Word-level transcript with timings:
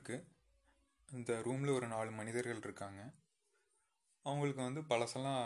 இருக்கு. 0.00 0.16
இந்த 1.08 1.32
ரூமில் 1.46 1.76
ஒரு 1.76 1.86
நாலு 1.94 2.10
மனிதர்கள் 2.18 2.64
இருக்காங்க. 2.66 3.00
அவங்களுக்கு 4.26 4.62
வந்து 4.66 4.82
பழசெல்லாம் 4.90 5.44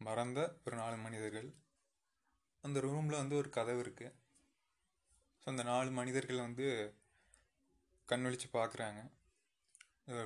மறந்த 0.00 0.40
ஒரு 0.66 0.76
நாலு 0.82 0.96
மனிதர்கள். 1.06 1.48
அந்த 2.64 2.78
ரூமில் 2.86 3.20
வந்து 3.22 3.36
ஒரு 3.40 3.48
கதவு 3.56 3.80
இருக்குது 3.84 4.16
ஸோ 5.42 5.46
அந்த 5.52 5.62
நாலு 5.70 5.90
மனிதர்கள் 5.98 6.44
வந்து 6.46 6.66
கண் 8.08 8.24
விழிச்சு 8.26 8.48
பார்க்குறாங்க 8.56 9.00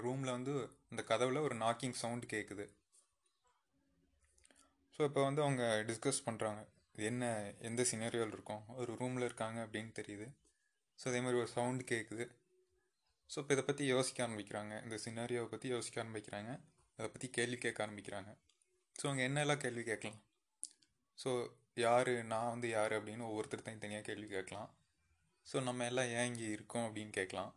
ரூமில் 0.06 0.34
வந்து 0.36 0.52
அந்த 0.90 1.02
கதவில் 1.10 1.44
ஒரு 1.46 1.56
நாக்கிங் 1.64 1.98
சவுண்டு 2.02 2.26
கேட்குது 2.34 2.64
ஸோ 4.94 5.00
இப்போ 5.08 5.20
வந்து 5.22 5.42
அவங்க 5.44 5.64
டிஸ்கஸ் 5.88 6.24
பண்ணுறாங்க 6.26 6.60
என்ன 7.08 7.22
எந்த 7.68 7.82
சினேரியோவில் 7.90 8.34
இருக்கும்? 8.36 8.62
ஒரு 8.80 8.90
ரூமில் 9.00 9.26
இருக்காங்க 9.28 9.58
அப்படின்னு 9.66 9.92
தெரியுது. 10.00 10.26
ஸோ 10.98 11.04
அதே 11.10 11.20
மாதிரி 11.24 11.40
ஒரு 11.42 11.50
சவுண்டு 11.56 11.84
கேட்குது 11.92 12.24
ஸோ 13.30 13.36
இப்போ 13.42 13.52
இதை 13.54 13.64
பற்றி 13.64 13.84
யோசிக்க 13.86 14.18
ஆரம்பிக்கிறாங்க. 14.26 14.74
இந்த 14.84 14.96
சினாரியோவை 15.04 15.48
பற்றி 15.54 15.68
யோசிக்க 15.68 16.02
ஆரம்பிக்கிறாங்க. 16.02 16.52
அதை 16.98 17.08
பற்றி 17.14 17.28
கேள்வி 17.36 17.58
கேட்க 17.64 17.86
ஆரம்பிக்கிறாங்க. 17.86 18.30
ஸோ 18.96 19.04
அவங்க 19.08 19.22
என்னெல்லாம் 19.28 19.62
கேள்வி 19.64 19.84
கேட்கலாம்? 19.90 20.20
ஸோ 21.18 21.30
யார் 21.84 22.12
நான் 22.32 22.52
வந்து 22.54 22.68
யார் 22.68 22.92
அப்படின்னு 22.98 23.24
ஒவ்வொருத்தர் 23.30 23.66
தனித்தனியாக 23.68 24.06
கேள்வி 24.08 24.28
கேட்கலாம். 24.36 24.70
ஸோ 25.46 25.56
நம்ம 25.62 25.86
எல்லாம் 25.90 26.10
ஏன் 26.18 26.28
இங்கே 26.30 26.48
இருக்கோம் 26.56 26.86
அப்படின்னு 26.88 27.12
கேட்கலாம். 27.18 27.52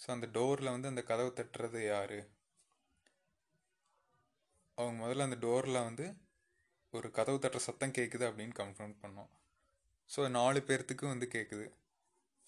ஸோ 0.00 0.08
அந்த 0.16 0.26
டோரில் 0.36 0.74
வந்து 0.74 0.90
அந்த 0.92 1.02
கதவை 1.10 1.30
தட்டுறது 1.40 1.80
யார்? 1.86 2.18
அவங்க 4.78 4.96
முதல்ல 5.04 5.26
அந்த 5.28 5.38
டோரில் 5.46 5.86
வந்து 5.88 6.06
ஒரு 6.92 7.08
கதவு 7.10 7.38
தட்டுற 7.44 7.60
சத்தம் 7.68 7.96
கேட்குது 7.98 8.24
அப்படின்னு 8.28 8.54
கன்ஃபார்ம் 8.60 9.00
பண்ணோம். 9.02 9.30
ஸோ 10.10 10.20
நாலு 10.38 10.60
பேர்த்துக்கு 10.68 11.04
வந்து 11.12 11.26
கேட்குது 11.36 11.66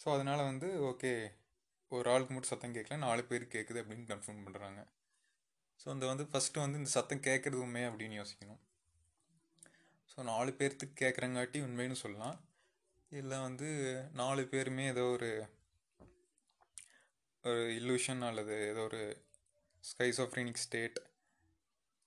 ஸோ 0.01 0.07
அதனால் 0.15 0.49
வந்து 0.51 0.69
ஓகே 0.91 1.13
ஒரு 1.93 2.07
ஆளுக்கு 2.13 2.33
மட்டும் 2.35 2.53
சத்தம் 2.53 2.77
கேட்கல 2.77 2.97
நாலு 3.07 3.23
பேர் 3.25 3.53
கேட்குது 3.55 3.81
அப்படின்னு 3.83 4.11
கன்ஃபார்ம் 4.13 4.45
பண்ணுறாங்க 4.47 4.81
ஸோ 5.81 5.87
அந்த 5.93 6.05
வந்து 6.11 6.25
ஃபஸ்ட்டு 6.31 6.63
வந்து 6.63 6.79
இந்த 6.79 6.91
சத்தம் 6.95 7.27
கேட்குறது 7.27 7.61
உண்மை 7.65 7.83
அப்படின்னு 7.89 8.19
யோசிக்கணும். 8.21 8.61
ஸோ 10.11 10.23
நாலு 10.31 10.51
பேர்த்துக்கு 10.59 10.97
கேட்குறங்காட்டி 11.03 11.59
உண்மைன்னு 11.67 11.99
சொல்லலாம். 12.03 12.39
இல்லை 13.13 13.37
வந்து 13.39 13.69
நாலு 14.13 14.43
பேருமே 14.53 14.85
ஏதோ 14.87 15.05
ஒரு 15.17 15.31
ஒரு 17.45 17.63
இல்லூஷன் 17.79 18.23
அல்லது 18.29 18.55
ஏதோ 18.71 18.83
ஒரு 18.89 19.03
ஸ்கைஸ் 19.85 20.19
ஆஃப் 20.23 20.35
ரீனிக் 20.39 20.65
ஸ்டேட் 20.65 20.99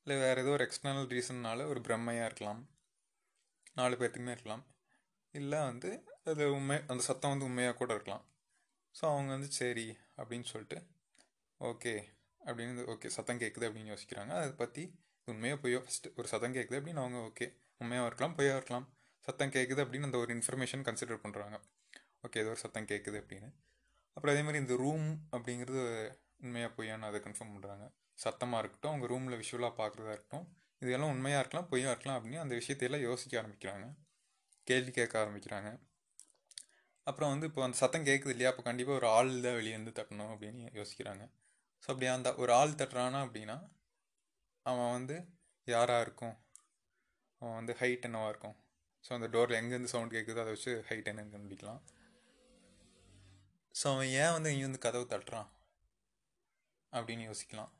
இல்லை 0.07 0.15
வேறு 0.23 0.41
ஏதோ 0.43 0.51
ஒரு 0.57 0.63
எக்ஸ்டர்னல் 0.67 1.09
ரீசன்னால 1.13 1.67
ஒரு 1.67 1.79
பிரம்மையாக 1.87 2.29
இருக்கலாம். 2.29 2.61
நாலு 3.73 3.95
பேர்த்துக்குமே 3.95 4.35
இருக்கலாம். 4.35 4.63
இல்லை 5.33 5.59
வந்து 5.59 5.89
அது 6.31 6.45
உண்மை 6.57 6.77
அந்த 6.87 7.01
சத்தம் 7.09 7.33
வந்து 7.33 7.47
உண்மையாக 7.49 7.77
கூட 7.77 7.91
இருக்கலாம். 7.93 8.25
ஸோ 8.99 9.05
அவங்க 9.13 9.29
வந்து 9.35 9.49
சரி 9.59 9.87
அப்படின்னு 10.19 10.47
சொல்லிட்டு 10.51 10.77
ஓகே 11.61 11.93
அப்படின்னு 12.41 12.85
ஓகே 12.93 13.07
சத்தம் 13.17 13.41
கேட்குது 13.43 13.67
அப்படின்னு 13.67 13.91
யோசிக்கிறாங்க. 13.93 14.31
அதை 14.39 14.53
பற்றி 14.61 14.83
உண்மையாக 15.27 15.59
பொய்யோ 15.63 15.79
ஃபஸ்ட்டு 15.85 16.11
ஒரு 16.19 16.27
சத்தம் 16.31 16.55
கேட்குது 16.57 16.79
அப்படின்னு 16.79 17.01
அவங்க 17.03 17.19
ஓகே 17.29 17.47
உண்மையாக 17.81 18.07
இருக்கலாம் 18.09 18.35
பொய்யாக 18.37 18.59
இருக்கலாம். 18.59 18.87
சத்தம் 19.27 19.53
கேட்குது 19.55 19.81
அப்படின்னு 19.83 20.07
அந்த 20.09 20.19
ஒரு 20.23 20.31
இன்ஃபர்மேஷன் 20.37 20.85
கன்சிடர் 20.87 21.23
பண்ணுறாங்க 21.25 21.57
ஓகே 22.25 22.39
ஏதோ 22.43 22.51
ஒரு 22.53 22.61
சத்தம் 22.63 22.87
கேட்குது 22.91 23.17
அப்படின்னு. 23.21 23.49
அப்புறம் 24.17 24.33
அதே 24.35 24.43
மாதிரி 24.45 24.61
இந்த 24.63 24.75
ரூம் 24.83 25.07
அப்படிங்கிறது 25.35 25.81
உண்மையாக 26.45 26.71
பொய்யான்னு 26.77 27.09
அதை 27.09 27.19
கன்ஃபார்ம் 27.25 27.53
பண்ணுறாங்க 27.55 27.85
சத்தமாக 28.23 28.61
இருக்கட்டும் 28.61 28.91
அவங்க 28.91 29.07
ரூமில் 29.13 29.39
விஷுவலாக 29.41 29.73
பார்க்குறதா 29.81 30.13
இருக்கட்டும் 30.15 30.47
இதெல்லாம் 30.81 31.13
உண்மையாக 31.15 31.41
இருக்கலாம் 31.43 31.69
பொய்யா 31.71 31.89
இருக்கலாம் 31.93 32.17
அப்படின்னு 32.17 32.43
அந்த 32.43 32.55
விஷயத்தையெல்லாம் 32.59 33.05
யோசிக்க 33.09 33.41
ஆரம்பிக்கிறாங்க. 33.41 33.85
கேள்வி 34.67 34.91
கேட்க 34.97 35.15
ஆரம்பிக்கிறாங்க. 35.23 35.69
அப்புறம் 37.09 37.31
வந்து 37.33 37.47
இப்போ 37.49 37.61
அந்த 37.65 37.77
சத்தம் 37.81 38.07
கேட்குது 38.09 38.33
இல்லையா? 38.35 38.51
அப்போ 38.51 38.63
கண்டிப்பாக 38.69 38.99
ஒரு 38.99 39.07
ஆள் 39.17 39.29
தான் 39.45 39.57
வெளியே 39.59 39.75
வந்து 39.77 39.93
தட்டணும் 39.99 40.31
அப்படின்னு 40.33 40.63
யோசிக்கிறாங்க. 40.79 41.23
ஸோ 41.83 41.87
அப்படி 41.91 42.07
அந்த 42.15 42.29
ஒரு 42.43 42.51
ஆள் 42.59 42.79
தட்டுறானா 42.81 43.19
அப்படின்னா 43.25 43.57
அவன் 44.65 44.93
வந்து 44.97 45.15
யாராக 45.67 46.05
இருக்கும்? 46.05 46.35
அவன் 47.41 47.57
வந்து 47.59 47.73
ஹைட் 47.81 48.05
என்னவாக 48.07 48.31
இருக்கும்? 48.33 48.57
ஸோ 49.05 49.09
அந்த 49.17 49.27
டோரில் 49.35 49.59
எங்கேருந்து 49.59 49.93
சவுண்ட் 49.93 50.15
கேட்குதோ 50.17 50.43
அதை 50.43 50.53
வச்சு 50.55 50.71
ஹைட் 50.89 51.09
என்னன்னு 51.11 51.33
கண்டுபிடிக்கலாம். 51.35 51.81
ஸோ 53.75 53.85
அவன் 53.93 54.11
ஏன் 54.21 54.35
வந்து 54.35 54.51
இங்கே 54.53 54.67
வந்து 54.67 54.85
கதவு 54.85 55.05
தட்டுறான்? 55.13 55.49
அப்படின்னு 56.93 57.25
யோசிக்கலாம். 57.29 57.71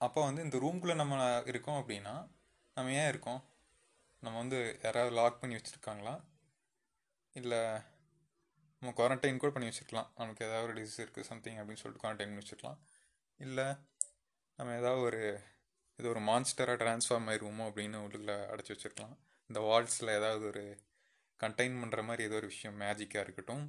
அப்போ 0.00 0.20
வந்து 0.28 0.42
இந்த 0.46 0.56
ரூம்குள்ளே 0.64 0.94
நம்ம 0.94 1.18
இருக்கோம் 1.50 1.78
அப்படின்னா 1.82 2.14
நம்ம 2.76 2.92
ஏன் 3.00 3.10
இருக்கோம்? 3.12 3.42
நம்ம 4.22 4.36
வந்து 4.42 4.58
யாராவது 4.84 5.12
லாக் 5.18 5.40
பண்ணி 5.40 5.54
வச்சுருக்காங்களா? 5.56 6.14
இல்லை 7.40 7.60
நம்ம 8.80 8.90
குவாரண்டைன் 8.98 9.42
கூட 9.42 9.50
பண்ணி 9.52 9.68
வச்சுருக்கலாம். 9.68 10.08
நமக்கு 10.20 10.44
ஏதாவது 10.46 10.66
ஒரு 10.66 10.74
டிசீஸ் 10.78 11.02
இருக்குது 11.04 11.28
சம்திங் 11.30 11.58
அப்படின்னு 11.60 11.82
சொல்லிட்டு 11.82 12.02
குவாரண்டைன் 12.02 12.30
பண்ணி 12.30 12.42
வச்சுருக்கலாம். 12.42 12.80
இல்லை 13.40 13.66
நம்ம 14.58 14.74
ஏதாவது 14.80 15.02
ஒரு 15.08 15.22
இது 15.98 16.06
ஒரு 16.12 16.20
மான்ஸ்டராக 16.28 16.76
ட்ரான்ஸ்ஃபார்ம் 16.82 17.28
ஆயிடுவோமோ 17.30 17.64
அப்படின்னு 17.68 17.98
உள்ளுக்குள்ளே 18.04 18.36
அடைச்சி 18.52 18.72
வச்சுருக்கலாம். 18.74 19.14
இந்த 19.50 19.60
வால்ஸில் 19.68 20.16
ஏதாவது 20.18 20.44
ஒரு 20.50 20.64
கண்டெயின் 21.40 21.78
பண்ணுற 21.80 22.02
மாதிரி 22.08 22.22
ஏதோ 22.28 22.36
ஒரு 22.40 22.48
விஷயம் 22.52 22.76
மேஜிக்காக 22.82 23.24
இருக்கட்டும். 23.26 23.64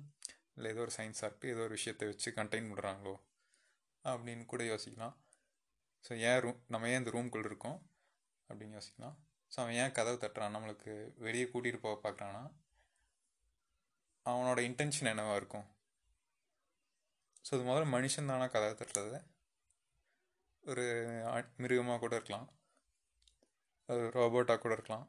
இல்லை 0.57 0.67
ஏதோ 0.73 0.81
ஒரு 0.85 0.93
சயின்ஸாக 0.97 1.27
இருக்கட்டும் 1.27 1.53
ஏதோ 1.55 1.63
ஒரு 1.67 1.75
விஷயத்தை 1.77 2.05
வச்சு 2.11 2.29
கண்டெயின் 2.39 2.69
பண்ணுறாங்களோ 2.71 3.15
அப்படின்னு 4.05 4.45
கூட 4.53 4.63
யோசிக்கலாம். 4.73 5.15
ஸோ 6.05 6.13
ஏன் 6.29 6.39
ரூம் 6.43 6.59
நம்ம 6.73 6.89
ஏன் 6.91 7.01
இந்த 7.01 7.11
ரூம்குள்ளே 7.15 7.49
இருக்கோம்? 7.51 7.79
அப்படின்னு 8.49 8.77
யோசிக்கலாம். 8.79 9.15
ஸோ 9.51 9.57
அவன் 9.63 9.77
ஏன் 9.83 9.95
கதவு 9.97 10.17
தட்டுறான்? 10.23 10.55
நம்மளுக்கு 10.55 10.93
வெளியே 11.25 11.45
கூட்டிகிட்டு 11.53 11.81
போக 11.85 11.97
பார்க்குறான்னா 12.05 12.43
அவனோட 14.31 14.59
இன்டென்ஷன் 14.69 15.11
என்னவாக 15.13 15.39
இருக்கும்? 15.41 15.67
ஸோ 17.45 17.51
அது 17.55 17.65
முதல்ல 17.69 17.87
மனுஷன் 17.95 18.31
தானே 18.31 18.47
கதை 18.53 18.69
தட்டுறது? 18.79 19.19
ஒரு 20.63 20.85
மிருகமாக 21.63 21.99
கூட 22.03 22.13
இருக்கலாம். 22.19 22.47
ஒரு 23.89 24.05
ரோபோட்டாக 24.17 24.59
கூட 24.63 24.73
இருக்கலாம். 24.77 25.05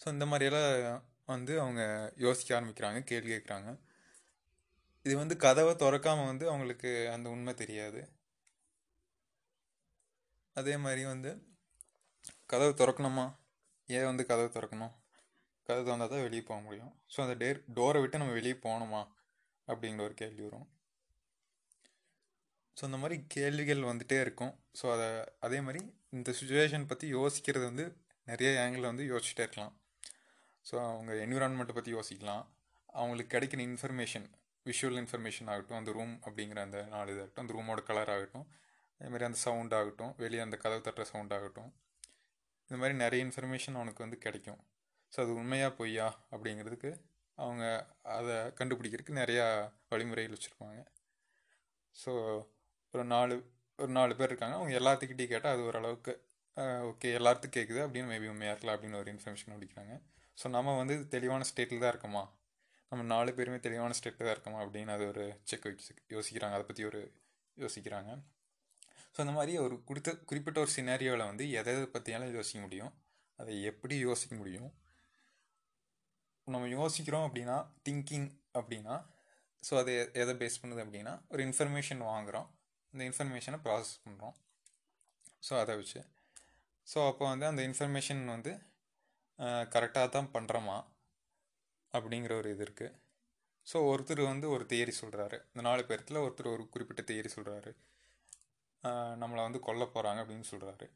ஸோ 0.00 0.06
இந்த 0.14 0.24
மாதிரியெல்லாம் 0.30 1.02
வந்து 1.32 1.52
அவங்க 1.64 1.82
யோசிக்க 2.24 2.50
ஆரம்பிக்கிறாங்க 2.58 3.00
கேள்வி 3.10 3.30
கேட்குறாங்க. 3.32 3.70
இது 5.06 5.14
வந்து 5.22 5.36
கதவை 5.44 5.72
திறக்காமல் 5.82 6.30
வந்து 6.30 6.44
அவங்களுக்கு 6.50 6.90
அந்த 7.14 7.26
உண்மை 7.34 7.52
தெரியாது. 7.54 8.00
அதே 10.56 10.74
மாதிரி 10.84 11.02
வந்து 11.12 11.30
கதவை 12.52 12.72
திறக்கணுமா? 12.80 13.26
ஏன் 13.88 14.10
வந்து 14.10 14.24
கதவை 14.30 14.50
திறக்கணும்? 14.56 14.94
கதை 15.66 15.80
திறந்தால் 15.84 16.12
தான் 16.12 16.24
வெளியே 16.26 16.44
போக 16.50 16.60
முடியும். 16.66 16.92
ஸோ 17.12 17.18
அந்த 17.24 17.34
டேர் 17.42 17.58
டோரை 17.76 18.00
விட்டு 18.02 18.20
நம்ம 18.22 18.34
வெளியே 18.38 18.56
போகணுமா? 18.66 19.02
அப்படிங்கிற 19.68 20.02
ஒரு 20.08 20.16
கேள்வி 20.22 20.42
வரும். 20.46 20.66
ஸோ 22.76 22.82
இந்த 22.88 22.98
மாதிரி 23.02 23.16
கேள்விகள் 23.34 23.88
வந்துகிட்டே 23.90 24.18
இருக்கும். 24.24 24.54
ஸோ 24.80 24.86
அதை 24.94 25.08
அதே 25.46 25.58
மாதிரி 25.66 25.80
இந்த 26.16 26.30
சுச்சுவேஷன் 26.38 26.88
பற்றி 26.92 27.08
யோசிக்கிறது 27.18 27.64
வந்து 27.70 27.84
நிறைய 28.30 28.50
ஆங்கிளில் 28.62 28.90
வந்து 28.90 29.04
யோசிச்சுட்டே 29.12 29.44
இருக்கலாம். 29.46 29.74
ஸோ 30.66 30.74
அவங்க 30.90 31.12
என்விரான்மெண்ட்டை 31.24 31.76
பற்றி 31.78 31.92
யோசிக்கலாம். 31.96 32.44
அவங்களுக்கு 32.88 33.32
கிடைக்கிற 33.34 33.60
இன்ஃபர்மேஷன் 33.70 34.26
விஷுவல் 34.66 34.98
இன்ஃபர்மேஷன் 35.00 35.48
ஆகட்டும் 35.52 35.78
அந்த 35.78 35.90
ரூம் 35.96 36.12
அப்படிங்கிற 36.26 36.60
அந்த 36.66 36.78
நாலு 36.92 37.10
இதாகட்டும் 37.14 37.42
அந்த 37.44 37.54
ரூமோட 37.56 37.80
கலர் 37.88 38.12
ஆகட்டும் 38.14 38.46
அதேமாதிரி 39.00 39.26
அந்த 39.28 39.38
சவுண்ட் 39.46 39.74
ஆகட்டும் 39.78 40.12
வெளியே 40.22 40.42
அந்த 40.44 40.56
கதவு 40.62 40.84
தட்டுற 40.86 41.04
சவுண்ட் 41.10 41.34
ஆகட்டும். 41.38 41.70
இந்த 42.70 42.76
மாதிரி 42.80 42.94
நிறைய 43.02 43.24
இன்ஃபர்மேஷன் 43.26 43.76
அவனுக்கு 43.80 44.04
வந்து 44.04 44.18
கிடைக்கும். 44.26 44.60
ஸோ 45.14 45.18
அது 45.24 45.32
உண்மையாக 45.40 45.72
பொய்யா 45.78 46.06
அப்படிங்கிறதுக்கு 46.34 46.90
அவங்க 47.38 47.64
அதை 48.16 48.34
கண்டுபிடிக்கிறதுக்கு 48.58 49.20
நிறையா 49.22 49.44
வழிமுறைகள் 49.92 50.34
வச்சுருப்பாங்க. 50.36 50.80
ஸோ 51.96 52.12
ஒரு 52.94 53.04
நாலு 53.14 53.34
ஒரு 53.78 53.90
நாலு 53.98 54.12
பேர் 54.18 54.30
இருக்காங்க. 54.30 54.56
அவங்க 54.58 54.74
எல்லாத்துக்கிட்டையும் 54.80 55.32
கேட்டால் 55.34 55.54
அது 55.54 55.62
ஓரளவுக்கு 55.68 56.12
ஓகே 56.90 57.08
எல்லாத்துக்கும் 57.18 57.56
கேட்குது 57.56 57.80
அப்படின்னு 57.84 58.10
மேபி 58.12 58.26
உண்மையாக 58.32 58.52
இருக்கலாம் 58.54 58.76
அப்படின்னு 58.76 59.00
ஒரு 59.02 59.10
இன்ஃபர்மேஷன் 59.14 59.54
முடிக்கிறாங்க 59.56 59.94
ஸோ 60.38 60.46
நம்ம 60.56 60.74
வந்து 60.80 60.94
தெளிவான 61.14 61.46
ஸ்டேட்டில் 61.50 61.82
தான் 61.84 61.92
இருக்கோமா? 61.94 62.22
நம்ம 62.92 63.04
நாலு 63.14 63.30
பேருமே 63.38 63.58
தெளிவான 63.66 63.96
ஸ்டேட்டில் 63.98 64.26
தான் 64.26 64.34
இருக்கோமா 64.36 64.60
அப்படின்னு 64.64 64.92
அது 64.96 65.04
ஒரு 65.12 65.24
செக் 65.50 65.66
வச்சு 65.68 65.92
யோசிக்கிறாங்க. 66.14 66.54
அதை 66.58 66.66
பற்றி 66.70 66.84
ஒரு 66.90 67.00
யோசிக்கிறாங்க. 67.56 68.10
ஸோ 69.14 69.18
அந்த 69.24 69.34
மாதிரி 69.38 69.52
ஒரு 69.64 69.76
கொடுத்த 69.88 70.12
குறிப்பிட்ட 70.30 70.58
ஒரு 70.64 70.72
சினாரியோவில் 70.76 71.28
வந்து 71.30 71.44
எதை 71.58 71.72
எதை 71.74 71.88
பற்றியாலும் 71.96 72.36
யோசிக்க 72.38 72.60
முடியும். 72.66 72.92
அதை 73.38 73.54
எப்படி 73.70 73.96
யோசிக்க 74.08 74.34
முடியும்? 74.40 74.70
நம்ம 76.52 76.66
யோசிக்கிறோம் 76.76 77.26
அப்படின்னா 77.28 77.56
திங்கிங் 77.86 78.28
அப்படின்னா 78.58 78.94
ஸோ 79.62 79.74
அதை 79.80 79.92
எதை 80.22 80.32
பேஸ் 80.40 80.60
பண்ணுது 80.62 80.82
அப்படின்னா 80.84 81.12
ஒரு 81.32 81.42
இன்ஃபர்மேஷன் 81.48 82.02
வாங்குகிறோம் 82.10 82.48
அந்த 82.94 83.02
இன்ஃபர்மேஷனை 83.10 83.58
ப்ராசஸ் 83.66 83.94
பண்ணுறோம் 84.04 84.34
ஸோ 85.46 85.52
அதை 85.62 85.72
வச்சு. 85.80 86.00
ஸோ 86.86 86.98
அப்போ 87.10 87.24
வந்து 87.32 87.46
அந்த 87.50 87.62
இன்ஃபர்மேஷன் 87.68 88.22
வந்து 88.34 88.52
கரெக்டாக 89.74 90.08
தான் 90.16 90.30
பண்ணுறோமா 90.34 90.76
அப்படிங்கிற 91.94 92.32
ஒரு 92.40 92.50
இது 92.54 92.64
இருக்குது 92.66 92.94
ஸோ 93.66 93.76
ஒருத்தர் 93.90 94.22
வந்து 94.32 94.46
ஒரு 94.54 94.64
தியரி 94.72 94.92
சொல்கிறாரு 95.00 95.36
இந்த 95.50 95.62
நாலு 95.68 95.82
பேர்த்தில் 95.90 96.22
ஒருத்தர் 96.24 96.52
ஒரு 96.54 96.64
குறிப்பிட்ட 96.74 97.02
தியரி 97.10 97.30
சொல்கிறாரு 97.36 97.72
நம்மளை 99.22 99.42
வந்து 99.46 99.60
கொல்ல 99.66 99.84
போகிறாங்க 99.84 100.22
அப்படின்னு 100.24 100.46
சொல்கிறாரு 100.52 100.86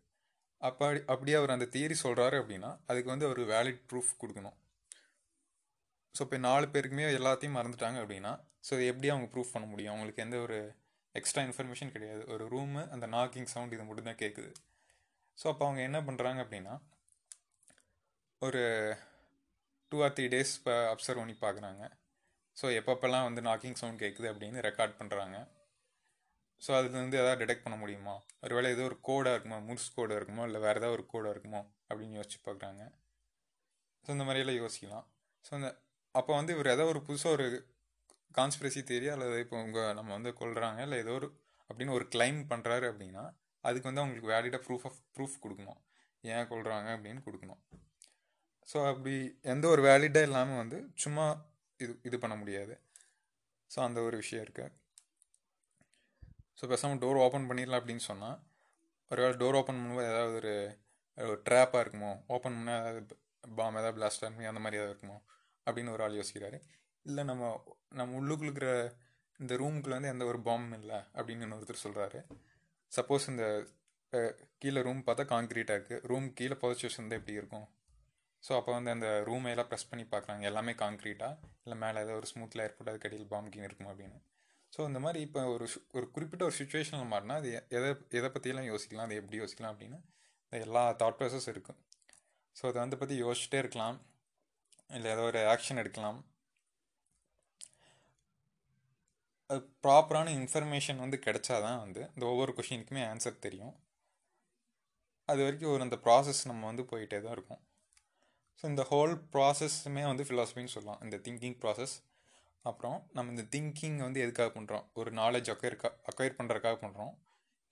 அப்படி 0.61 1.01
அப்படியே 1.13 1.37
அவர் 1.41 1.57
அந்த 1.57 1.67
தியரி 1.75 1.97
சொல்கிறாரு 2.05 2.37
அப்படின்னா 2.43 2.71
அதுக்கு 2.91 3.13
வந்து 3.13 3.27
அவர் 3.29 3.41
வேலிட் 3.53 3.83
ப்ரூஃப் 3.91 4.13
கொடுக்கணும். 4.23 4.57
ஸோ 6.15 6.23
இப்போ 6.27 6.39
நாலு 6.49 6.67
பேருக்குமே 6.75 7.05
எல்லாத்தையும் 7.19 7.57
மறந்துட்டாங்க 7.59 7.99
அப்படின்னா 8.03 8.33
ஸோ 8.69 8.75
எப்படி 8.91 9.09
அவங்க 9.13 9.27
ப்ரூஃப் 9.35 9.53
பண்ண 9.55 9.67
முடியும்? 9.73 9.93
அவங்களுக்கு 9.93 10.25
எந்த 10.27 10.37
ஒரு 10.47 10.59
எக்ஸ்ட்ரா 11.19 11.43
இன்ஃபர்மேஷன் 11.49 11.93
கிடையாது. 11.95 12.23
ஒரு 12.33 12.45
ரூமு 12.55 12.81
அந்த 12.95 13.07
நாக்கிங் 13.15 13.51
சவுண்ட் 13.53 13.75
இது 13.77 13.85
மட்டும் 13.89 14.09
தான் 14.11 14.21
கேட்குது 14.23 14.51
ஸோ 15.39 15.47
அப்போ 15.53 15.65
அவங்க 15.67 15.81
என்ன 15.89 15.99
பண்ணுறாங்க 16.09 16.41
அப்படின்னா 16.45 16.75
ஒரு 18.43 18.63
டூ 19.93 19.99
ஆர் 20.07 20.15
த்ரீ 20.17 20.27
டேஸ் 20.35 20.53
இப்போ 20.59 20.75
அப்சர்வ் 20.95 21.21
பண்ணி 21.23 21.37
பார்க்குறாங்க 21.45 21.85
ஸோ 22.57 22.67
எப்பப்பெல்லாம் 22.81 23.27
வந்து 23.29 23.41
நாக்கிங் 23.49 23.79
சவுண்ட் 23.81 24.03
கேட்குது 24.05 24.29
அப்படின்னு 24.33 24.59
ரெக்கார்ட் 24.69 24.99
பண்ணுறாங்க 25.01 25.37
ஸோ 26.63 26.71
அதில் 26.77 27.03
வந்து 27.03 27.19
எதாவது 27.21 27.41
டிடெக்ட் 27.43 27.65
பண்ண 27.65 27.77
முடியுமா? 27.83 28.15
ஒரு 28.45 28.55
வேளை 28.57 28.69
ஏதோ 28.77 28.85
ஒரு 28.91 28.97
கோடாக 29.09 29.35
இருக்குமா? 29.35 29.59
முர்ஸ் 29.69 29.93
கோடாக 29.97 30.19
இருக்குமோ? 30.21 30.45
இல்லை 30.49 30.61
வேறு 30.65 30.81
ஏதாவது 30.81 30.97
ஒரு 30.97 31.05
கோடாக 31.13 31.35
இருக்குமோ? 31.35 31.61
அப்படின்னு 31.89 32.17
யோசிச்சு 32.19 32.39
பார்க்குறாங்க 32.47 32.83
ஸோ 34.05 34.09
இந்த 34.17 34.25
மாதிரியெல்லாம் 34.25 34.61
யோசிக்கலாம். 34.63 35.07
ஸோ 35.45 35.53
இந்த 35.59 35.71
அப்போ 36.19 36.33
வந்து 36.39 36.55
இவர் 36.57 36.75
ஏதோ 36.75 36.85
ஒரு 36.93 37.01
புதுசாக 37.09 37.37
ஒரு 37.37 37.47
கான்ஸ்பிரசி 38.35 38.81
தேரி 38.91 39.09
அல்லது 39.15 39.37
இப்போ 39.45 39.57
உங்கள் 39.65 39.95
நம்ம 39.99 40.11
வந்து 40.17 40.31
கொள்கிறாங்க 40.41 40.81
இல்லை 40.87 40.99
ஏதோ 41.05 41.13
ஒரு 41.19 41.29
அப்படின்னு 41.71 41.97
ஒரு 41.99 42.05
கிளைம் 42.15 42.41
பண்ணுறாரு 42.53 42.87
அப்படின்னா 42.93 43.25
அதுக்கு 43.65 43.89
வந்து 43.91 44.03
அவங்களுக்கு 44.03 44.33
வேலிடாக 44.35 44.61
ப்ரூஃப் 44.67 44.87
ஆஃப் 44.89 45.01
ப்ரூஃப் 45.15 45.37
கொடுக்கணும். 45.45 45.81
ஏன் 46.25 46.49
கொள்கிறாங்க 46.51 46.89
அப்படின்னு 46.97 47.21
கொடுக்கணும். 47.27 47.61
ஸோ 48.69 48.79
அப்படி 48.91 49.15
எந்த 49.53 49.65
ஒரு 49.75 49.83
வேலிடாக 49.89 50.29
இல்லாமல் 50.29 50.61
வந்து 50.63 50.79
சும்மா 51.05 51.27
இது 51.81 51.93
இது 52.09 52.17
பண்ண 52.25 52.35
முடியாது. 52.43 52.75
ஸோ 53.71 53.79
அந்த 53.87 53.99
ஒரு 54.09 54.17
விஷயம் 54.23 54.45
இருக்குது 54.47 54.75
ஸோ 56.59 56.67
பேசாமல் 56.73 57.01
டோர் 57.03 57.23
ஓப்பன் 57.25 57.49
பண்ணிடலாம் 57.49 57.81
அப்படின்னு 57.81 58.05
சொன்னால் 58.11 58.39
ஒருவேளை 59.11 59.35
டோர் 59.43 59.59
ஓப்பன் 59.61 59.79
பண்ணும்போது 59.81 60.11
ஏதாவது 60.13 60.37
ஒரு 60.41 60.55
ஒரு 61.19 61.41
ட்ராப்பாக 61.49 61.83
இருக்குமோ? 61.85 62.13
ஓப்பன் 62.35 62.57
பண்ணால் 62.59 62.81
ஏதாவது 62.83 63.17
பாம் 63.59 63.79
ஏதாவது 63.81 63.97
பிளாஸ்ட் 63.99 64.25
ஆகுமோ 64.27 64.51
அந்த 64.53 64.63
மாதிரி 64.65 64.79
ஏதாவது 64.81 64.95
இருக்குமோ? 64.95 65.19
அப்படின்னு 65.69 65.95
ஒரு 65.97 66.05
ஆள் 66.07 66.19
யோசிக்கிறாரு. 66.21 66.59
இல்லை 67.07 67.23
நம்ம 67.31 67.51
நம்ம 67.99 68.17
உள்ளுக்குள்ள 68.21 68.51
இருக்கிற 68.51 68.71
இந்த 69.41 69.55
ரூமுக்குள்ள 69.63 69.97
வந்து 69.99 70.13
எந்த 70.15 70.25
ஒரு 70.31 70.39
பாம்பும் 70.49 70.79
இல்லை 70.81 70.99
அப்படின்னு 71.17 71.45
இன்னொருத்தர் 71.47 71.85
சொல்கிறாரு 71.87 72.21
சப்போஸ் 72.93 73.27
இந்த 73.33 73.45
கீழே 74.63 74.81
ரூம் 74.87 75.03
பார்த்தா 75.09 75.25
கான்க்ரீட்டாக 75.33 75.77
இருக்குது 75.79 76.03
ரூம் 76.11 76.29
கீழே 76.39 76.57
புதைச்சி 76.63 76.89
வந்து 77.01 77.19
எப்படி 77.19 77.35
இருக்கும்? 77.41 77.67
ஸோ 78.43 78.51
அப்போ 78.59 78.71
வந்து 78.77 78.91
அந்த 78.95 79.09
ரூமை 79.29 79.51
எல்லாம் 79.55 79.69
ப்ரெஸ் 79.71 79.89
பண்ணி 79.91 80.05
பார்க்குறாங்க. 80.13 80.43
எல்லாமே 80.51 80.73
கான்க்ரீட்டாக 80.83 81.39
இல்லை 81.65 81.77
மேலே 81.85 82.03
ஏதோ 82.05 82.13
ஒரு 82.21 82.29
ஸ்மூத்தில் 82.33 82.63
ஏற்பட்டு 82.67 82.91
அதுக்கு 82.93 83.07
கடையில் 83.07 83.33
பாம்பு 83.33 83.51
கீழே 83.55 83.67
இருக்கும் 83.69 83.91
அப்படின்னு? 83.93 84.19
ஸோ 84.73 84.81
இந்த 84.91 85.01
மாதிரி 85.05 85.21
இப்போ 85.27 85.41
ஒரு 85.55 85.67
ஒரு 85.99 86.07
குறிப்பிட்ட 86.15 86.43
ஒரு 86.49 86.57
சுச்சுவேஷனில் 86.61 87.11
மாறினா 87.13 87.37
அது 87.43 87.51
எதை 87.79 87.91
எதை 88.19 88.29
பற்றியெல்லாம் 88.35 88.69
யோசிக்கலாம்? 88.73 89.07
அது 89.09 89.19
எப்படி 89.23 89.39
யோசிக்கலாம் 89.43 89.73
அப்படின்னு? 89.75 89.99
இந்த 90.45 90.65
எல்லா 90.67 90.83
தாட் 91.03 91.19
ப்ராசஸ் 91.21 91.49
இருக்கும். 91.55 91.79
ஸோ 92.57 92.65
அதை 92.71 92.79
வந்து 92.85 92.99
பற்றி 93.01 93.17
யோசிச்சுட்டே 93.25 93.61
இருக்கலாம். 93.65 93.99
இல்லை 94.91 95.09
ஏதோ 95.15 95.25
ஒரு 95.31 95.41
ஆக்ஷன் 95.53 95.81
எடுக்கலாம். 95.83 96.19
அது 99.51 99.61
ப்ராப்பரான 99.85 100.33
இன்ஃபர்மேஷன் 100.41 101.03
வந்து 101.05 101.19
கிடைச்சாதான் 101.27 101.79
வந்து 101.85 102.01
இந்த 102.15 102.25
ஒவ்வொரு 102.33 102.53
கொஷினுக்குமே 102.59 103.03
ஆன்சர் 103.11 103.45
தெரியும். 103.47 103.75
அது 105.29 105.41
வரைக்கும் 105.45 105.73
ஒரு 105.75 105.83
அந்த 105.87 105.97
ப்ராசஸ் 106.07 106.43
நம்ம 106.51 106.67
வந்து 106.71 106.85
போயிட்டே 106.91 107.19
தான் 107.25 107.35
இருக்கும். 107.37 107.63
ஸோ 108.61 108.65
இந்த 108.73 108.83
ஹோல் 108.91 109.15
ப்ராசஸ்ஸுமே 109.35 110.05
வந்து 110.11 110.25
ஃபிலாசபின்னு 110.29 110.75
சொல்லலாம். 110.77 111.01
இந்த 111.07 111.17
திங்கிங் 111.27 111.59
ப்ராசஸ் 111.65 111.95
அப்புறம் 112.65 112.99
நம்ம 113.17 113.33
இந்த 113.35 113.45
திங்கிங் 113.55 113.99
வந்து 114.07 114.23
எதுக்காக 114.25 114.51
பண்ணுறோம் 114.57 114.87
ஒரு 115.01 115.11
நாலேஜ் 115.21 115.49
அக்வயர் 115.55 115.77
அக்வயர் 116.11 116.39
பண்ணுறதுக்காக 116.39 116.79
பண்ணுறோம் 116.85 117.13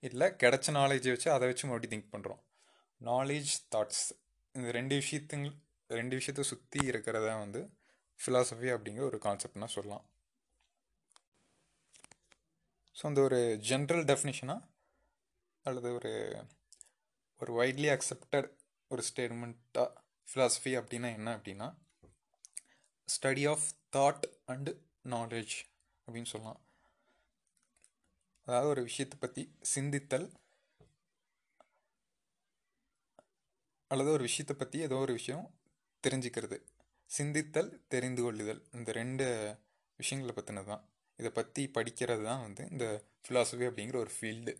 இல்லை 0.03 0.27
கிடைச்ச 0.43 0.71
நாலேஜை 0.79 1.11
வச்சு 1.15 1.29
அதை 1.35 1.45
வச்சு 1.51 1.65
மறுபடியும் 1.67 1.93
திங்க் 1.93 2.13
பண்ணுறோம் 2.15 2.41
நாலேஜ் 3.01 3.53
தாட்ஸ் 3.73 4.05
இந்த 4.55 4.69
ரெண்டு 4.77 4.95
விஷயத்துங்க 5.01 5.49
ரெண்டு 5.89 6.17
விஷயத்தை 6.19 6.43
சுற்றி 6.51 6.79
இருக்கிறதா 6.91 7.33
வந்து 7.43 7.61
ஃபிலாசபி 8.19 8.69
அப்படிங்கிற 8.75 9.03
ஒரு 9.09 9.19
கான்செப்ட்னா 9.25 9.67
சொல்லலாம். 9.75 10.05
ஸோ 12.95 13.03
அந்த 13.09 13.21
ஒரு 13.27 13.39
ஜென்ரல் 13.69 14.05
டெஃபினிஷனாக 14.11 14.67
அல்லது 15.65 15.89
ஒரு 15.99 16.11
ஒரு 17.41 17.51
வைட்லி 17.59 17.89
அக்செப்டட் 17.95 18.49
ஒரு 18.91 19.01
ஸ்டேட்மெண்ட்டாக 19.09 19.89
ஃபிலாசபி 20.27 20.71
அப்படின்னா 20.79 21.09
என்ன 21.17 21.29
அப்படின்னா 21.37 21.67
study 23.09 23.43
of 23.51 23.67
thought 23.95 24.25
and 24.53 24.71
knowledge 25.13 25.55
அப்படின்னு 26.07 26.31
சொல்லலாம். 26.33 26.61
அதாவது 28.47 28.69
ஒரு 28.73 28.81
விஷயத்தை 28.89 29.17
பற்றி 29.19 29.43
சிந்தித்தல் 29.75 30.27
அல்லது 33.91 34.09
ஒரு 34.15 34.23
விஷயத்தை 34.29 34.55
பற்றி 34.55 34.77
ஏதோ 34.87 34.95
ஒரு 35.05 35.13
விஷயம் 35.19 35.45
தெரிஞ்சுக்கிறது. 36.07 36.57
சிந்தித்தல் 37.09 37.71
தெரிந்து 37.93 38.21
கொள்ளுதல் 38.25 38.61
இந்த 38.77 38.91
ரெண்டு 39.01 39.25
விஷயங்களை 39.99 40.33
பற்றினது 40.37 40.69
தான் 40.71 40.83
இதை 41.19 41.29
பற்றி 41.37 41.61
படிக்கிறது 41.77 42.23
தான் 42.29 42.43
வந்து 42.45 42.63
இந்த 42.73 42.85
ஃபிலாசபி 43.25 43.65
அப்படிங்கிற 43.69 43.97
ஒரு 44.05 44.11
field 44.17 44.53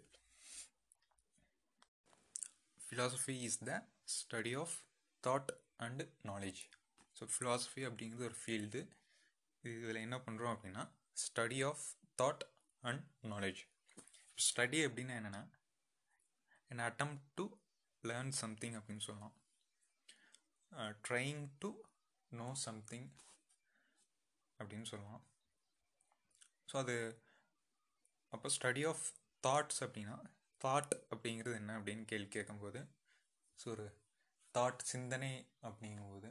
philosophy 2.79 3.35
is 3.47 3.59
the 3.69 3.73
study 4.17 4.53
of 4.63 4.75
thought 5.23 5.51
and 5.85 6.03
knowledge 6.31 6.61
so 7.15 7.25
philosophy 7.33 7.83
அப்படிங்கிறது 7.89 8.27
ஒரு 8.29 8.37
ஃபீல்டு 8.43 8.81
இதில் 9.63 10.03
என்ன 10.05 10.17
பண்ணுறோம் 10.25 10.53
அப்படின்னா 10.55 10.83
study 11.25 11.59
of 11.69 11.85
thought 12.21 12.43
and 12.83 13.03
knowledge 13.33 13.61
study 14.37 14.79
அப்படின்னா 14.87 15.15
என்னென்னா 15.19 15.43
an 16.71 16.79
attempt 16.87 17.15
to 17.37 17.43
learn 18.03 18.33
something 18.41 18.75
அப்படின்னு 18.79 19.05
சொல்லலாம். 19.07 19.35
ட்ரைங் 21.05 21.43
டு 21.59 21.69
நோ 22.31 22.53
சம்திங் 22.65 23.09
அப்படின்னு 24.59 24.83
சொல்லலாம் 24.83 25.25
ஸோ 26.69 26.77
அது 26.77 26.95
அப்போ 28.33 28.47
ஸ்டடி 28.49 28.83
ஆஃப் 28.87 29.05
தாட்ஸ் 29.43 29.81
அப்படின்னா 29.83 30.15
தாட் 30.61 30.93
அப்படிங்கிறது 31.11 31.55
என்ன 31.55 31.77
அப்படின்னு 31.79 32.05
கேள்வி 32.05 32.29
கேட்கும்போது 32.29 32.79
ஸோ 33.59 33.67
ஒரு 33.69 33.85
தாட் 34.55 34.83
சிந்தனை 34.83 35.33
அப்படிங்கும்போது 35.61 36.29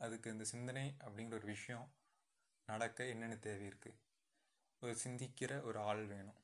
அதுக்கு 0.00 0.30
இந்த 0.30 0.44
சிந்தனை 0.44 0.86
அப்படிங்கிற 1.04 1.34
ஒரு 1.34 1.46
விஷயம் 1.46 1.86
நடக்க 2.68 3.06
என்னென்ன 3.06 3.36
தேவை 3.36 3.66
இருக்குது 3.66 3.98
ஒரு 4.82 4.94
சிந்திக்கிற 5.04 5.52
ஒரு 5.62 5.78
ஆள் 5.78 6.04
வேணும். 6.06 6.38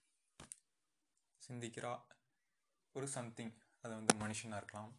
சிந்திக்கிற 1.43 1.87
ஒரு 2.95 3.09
சம்திங் 3.09 3.55
அது 3.85 3.93
வந்து 3.95 4.15
மனுஷனாக 4.15 4.61
இருக்கலாம். 4.63 4.93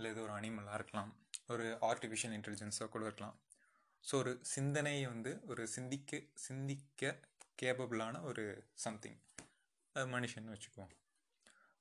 இல்லை 0.00 0.10
ஏதோ 0.14 0.22
ஒரு 0.26 0.34
அனிமலாக 0.38 0.78
இருக்கலாம். 0.80 1.10
ஒரு 1.54 1.64
ஆர்டிஃபிஷியல் 1.88 2.34
இன்டெலிஜென்ஸாக 2.36 2.88
கூட 2.94 3.02
இருக்கலாம். 3.08 3.36
ஸோ 4.04 4.14
ஒரு 4.22 4.32
சிந்தனையை 4.52 5.02
வந்து 5.14 5.32
ஒரு 5.52 5.62
சிந்திக்க 5.74 6.20
சிந்திக்க 6.44 7.10
கேப்பபிளான 7.62 8.22
ஒரு 8.28 8.44
சம்திங் 8.84 9.18
அது 9.96 10.06
மனுஷன் 10.14 10.46
வச்சுக்குவோம் 10.52 10.92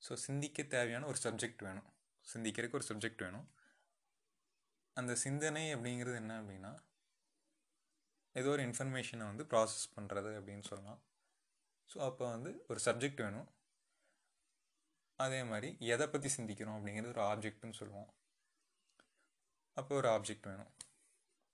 ஸோ 0.01 0.13
சிந்திக்க 0.25 0.63
தேவையான 0.73 1.07
ஒரு 1.11 1.19
சப்ஜெக்ட் 1.25 1.61
வேணும். 1.67 1.87
சிந்திக்கிறதுக்கு 2.25 2.77
ஒரு 2.79 2.87
சப்ஜெக்ட் 2.89 3.23
வேணும். 3.25 3.47
அந்த 4.97 5.13
சிந்தனை 5.23 5.63
அப்படிங்கிறது 5.75 6.17
என்ன 6.23 6.33
அப்படின்னா 6.41 6.71
ஏதோ 8.35 8.49
ஒரு 8.55 8.63
இன்ஃபர்மேஷனை 8.69 9.25
வந்து 9.31 9.43
ப்ராசஸ் 9.51 9.85
பண்ணுறது 9.95 10.31
அப்படின்னு 10.39 10.65
சொல்லலாம். 10.71 10.99
ஸோ 11.89 11.97
அப்போ 12.07 12.25
வந்து 12.35 12.51
ஒரு 12.71 12.79
சப்ஜெக்ட் 12.87 13.23
வேணும். 13.25 13.47
அதே 15.19 15.39
மாதிரி 15.43 15.69
எதை 15.93 16.05
பற்றி 16.07 16.29
சிந்திக்கிறோம் 16.37 16.77
அப்படிங்கிறது 16.77 17.13
ஒரு 17.15 17.23
ஆப்ஜெக்ட்னு 17.31 17.79
சொல்லுவோம். 17.79 18.09
அப்போ 19.77 19.93
ஒரு 19.95 20.07
ஆப்ஜெக்ட் 20.15 20.47
வேணும். 20.51 20.71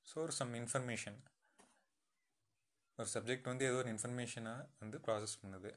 ஸோ 0.08 0.16
ஒரு 0.26 0.34
சம் 0.40 0.54
இன்ஃபர்மேஷன் 0.62 1.18
ஒரு 3.00 3.10
சப்ஜெக்ட் 3.14 3.50
வந்து 3.52 3.66
ஏதோ 3.66 3.78
ஒரு 3.78 3.90
இன்ஃபர்மேஷனை 3.94 4.54
வந்து 4.82 4.98
ப்ராசஸ் 5.06 5.40
பண்ணுது. 5.42 5.72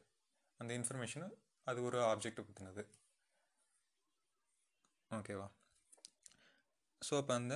அந்த 0.60 0.70
இன்ஃபர்மேஷனை 0.74 1.28
அது 1.66 1.78
ஒரு 1.82 1.98
ஆப்ஜெக்டை 2.10 2.42
பற்றினது 2.44 2.82
ஓகேவா 5.10 5.46
ஸோ 7.02 7.14
அப்போ 7.16 7.34
அந்த 7.34 7.54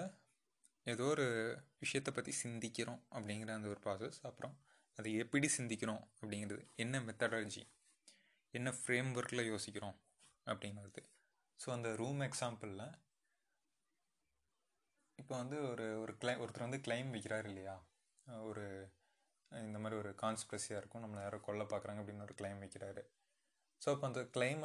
ஏதோ 0.87 1.05
ஒரு 1.05 1.27
விஷயத்தை 1.79 2.13
பற்றி 2.15 2.33
சிந்திக்கிறோம் 2.43 3.01
அப்படிங்கிற 3.11 3.51
அந்த 3.55 3.69
ஒரு 3.69 3.81
ப்ராசஸ் 3.85 4.19
அப்புறம் 4.23 4.55
அதை 4.99 5.11
எப்படி 5.15 5.49
சிந்திக்கிறோம் 5.59 6.03
அப்படிங்கிறது 6.21 6.65
என்ன 6.77 7.01
மெத்தடாலஜி 7.01 7.63
என்ன 8.55 8.71
ஃப்ரேம் 8.71 9.11
ஒர்க்கில் 9.17 9.51
யோசிக்கிறோம் 9.51 9.97
அப்படிங்கிறது 10.47 11.03
ஸோ 11.61 11.69
அந்த 11.77 11.89
ரூம் 12.01 12.21
எக்ஸாம்பிளில் 12.29 12.85
இப்போ 15.19 15.35
வந்து 15.37 15.57
ஒரு 15.71 15.87
ஒரு 16.03 16.13
கிளை 16.21 16.35
ஒருத்தர் 16.43 16.67
வந்து 16.67 16.81
கிளைம் 16.87 17.11
வைக்கிறாரு 17.15 17.47
இல்லையா? 17.51 17.75
ஒரு 18.49 18.65
இந்த 19.53 19.79
மாதிரி 19.79 19.97
ஒரு 20.03 20.11
கான்ஸ்பிரசியாக 20.23 20.81
இருக்கும் 20.81 21.03
நம்மளை 21.05 21.23
யாரோ 21.23 21.39
கொல்ல 21.47 21.63
பார்க்குறாங்க 21.73 22.01
அப்படின்னு 22.03 22.27
ஒரு 22.29 22.35
கிளைம் 22.41 22.63
வைக்கிறாரு. 22.65 23.03
ஸோ 23.83 23.89
அப்போ 23.95 24.07
அந்த 24.11 24.21
கிளைம் 24.37 24.63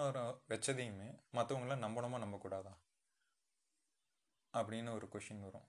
வச்சதையுமே 0.54 1.10
மற்றவங்களாம் 1.38 1.84
நம்பணுமா 1.86 2.18
நம்பக்கூடாதா? 2.26 2.74
அப்படின்னு 4.54 4.92
ஒரு 4.98 5.08
கொஷின் 5.14 5.44
வரும். 5.48 5.68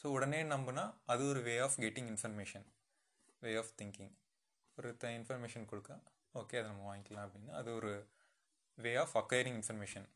ஸோ 0.00 0.06
உடனே 0.16 0.40
நம்பினா 0.54 0.84
அது 1.12 1.22
ஒரு 1.32 1.40
way 1.48 1.54
of 1.66 1.78
getting 1.84 2.08
information 2.12 2.66
way 3.42 3.52
of 3.62 3.74
thinking 3.82 4.14
ஒரு 4.78 4.90
இன்ஃபர்மேஷன் 5.18 5.68
கொடுக்க 5.72 5.92
ஓகே 6.34 6.58
அதை 6.60 6.66
நம்ம 6.70 6.84
வாங்கிக்கலாம் 6.90 7.26
அப்படின்னு. 7.26 7.52
அது 7.60 7.70
ஒரு 7.80 7.92
வே 8.84 8.92
ஆஃப் 9.04 9.16
அக்வைரிங் 9.20 9.58
இன்ஃபர்மேஷன் 9.60 10.08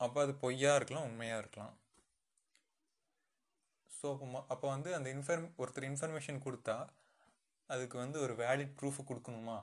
அப்போ 0.00 0.18
அது 0.24 0.32
பொய்யாக 0.44 0.78
இருக்கலாம் 0.78 1.06
உண்மையாக 1.08 1.42
இருக்கலாம். 1.42 1.74
ஸோ 3.90 4.08
அப்போ 4.14 4.38
அப்போ 4.52 4.66
வந்து 4.74 4.90
அந்த 4.98 5.08
இன்ஃபர்ம் 5.16 5.46
ஒருத்தர் 5.62 5.88
இன்ஃபர்மேஷன் 5.90 6.40
கொடுத்தா 6.46 6.76
அதுக்கு 7.70 7.96
வந்து 8.04 8.18
ஒரு 8.24 8.34
வேலிட் 8.42 8.74
ப்ரூஃப் 8.78 9.00
கொடுக்கணுமா? 9.10 9.58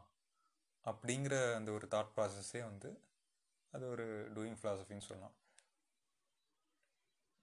அப்படிங்கிற 0.85 1.35
அந்த 1.57 1.69
ஒரு 1.77 1.85
தாட் 1.93 2.13
ப்ராசஸே 2.15 2.61
வந்து 2.69 2.89
அது 3.73 3.83
ஒரு 3.93 4.05
டூயிங் 4.35 4.59
ஃபிலாசபின்னு 4.59 5.07
சொல்லலாம். 5.07 5.35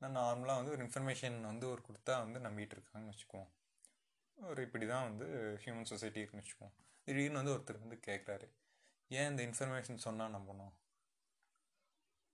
நான் 0.01 0.17
நார்மலாக 0.21 0.61
வந்து 0.61 0.75
ஒரு 0.75 0.83
இன்ஃபர்மேஷன் 0.87 1.37
வந்து 1.51 1.67
ஒரு 1.75 1.83
கொடுத்தா 1.89 2.15
வந்து 2.25 2.41
நம்பிகிட்டு 2.47 2.77
இருக்காங்கன்னு 2.77 3.13
வச்சுக்குவோம். 3.13 3.51
ஒரு 4.39 4.61
இப்படி 4.67 4.87
தான் 4.87 5.07
வந்து 5.09 5.27
ஹியூமன் 5.65 5.91
சொசைட்டி 5.93 6.21
இருக்குன்னு 6.21 6.45
வச்சுக்குவோம். 6.45 6.75
திடீர்னு 7.07 7.41
வந்து 7.41 7.55
ஒருத்தர் 7.57 7.85
வந்து 7.85 7.99
கேட்குறாரு 8.09 8.49
ஏன் 9.11 9.29
இந்த 9.31 9.43
இன்ஃபர்மேஷன் 9.49 10.05
சொன்னால் 10.07 10.35
நம்பணும்? 10.37 10.73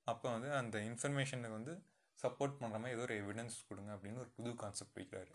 அப்போ 0.07 0.26
வந்து 0.35 0.49
அந்த 0.61 0.76
இன்ஃபர்மேஷனுக்கு 0.91 1.59
வந்து 1.59 1.75
சப்போர்ட் 2.23 2.59
பண்ணுற 2.61 2.79
மாதிரி 2.83 2.95
ஏதோ 2.97 3.05
ஒரு 3.09 3.14
எவிடன்ஸ் 3.23 3.57
கொடுங்க 3.69 3.91
அப்படின்னு 3.97 4.23
ஒரு 4.25 4.31
புது 4.37 4.50
கான்செப்ட் 4.62 4.99
வைக்கிறாரு 5.00 5.35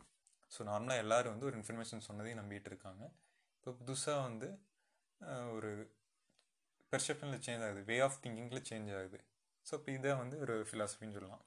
ஸோ 0.52 0.60
நார்மலாக 0.70 1.04
எல்லோரும் 1.04 1.34
வந்து 1.34 1.48
ஒரு 1.50 1.56
இன்ஃபர்மேஷன் 1.60 2.06
சொன்னதையும் 2.08 2.40
நம்பிட்டு 2.42 2.70
இருக்காங்க. 2.72 3.04
இப்போ 3.58 3.72
புதுசாக 3.80 4.20
வந்து 4.28 4.48
ஒரு 5.56 5.72
பெர்செப்ஷனில் 6.94 7.44
சேஞ்ச் 7.46 7.64
ஆகுது. 7.68 7.82
வே 7.90 7.96
ஆஃப் 8.08 8.20
திங்கிங்கில் 8.24 8.66
சேஞ்ச் 8.70 8.92
ஆகுது. 9.00 9.20
ஸோ 9.66 9.74
இப்போ 9.80 9.92
இதை 9.98 10.12
வந்து 10.22 10.36
ஒரு 10.46 10.56
ஃபிலாசபின்னு 10.70 11.16
சொல்லலாம். 11.18 11.44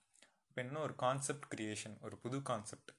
இப்போ 0.48 0.60
இன்னும் 0.64 0.84
ஒரு 0.86 0.94
கான்செப்ட் 1.04 1.46
க்ரியேஷன் 1.52 1.96
ஒரு 2.06 2.16
புது 2.24 2.38
concept 2.50 2.90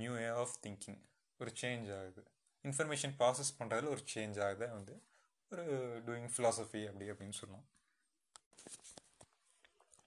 new 0.00 0.12
way 0.18 0.26
of 0.42 0.56
thinking 0.66 1.00
ஒரு 1.40 1.50
சேஞ்ச் 1.62 1.88
ஆகுது. 1.98 2.22
இன்ஃபர்மேஷன் 2.64 3.14
ப்ராசஸ் 3.20 3.52
பண்ணுறதுல 3.58 3.90
ஒரு 3.96 4.04
சேஞ்ச் 4.14 4.38
ஆகுது 4.46 4.66
வந்து. 4.78 4.94
ஒரு 5.52 5.64
டூயிங் 6.06 6.30
ஃபிலாசபி 6.34 6.80
அப்படி 6.88 7.06
அப்படின்னு 7.12 7.38
சொல்லலாம். 7.38 7.66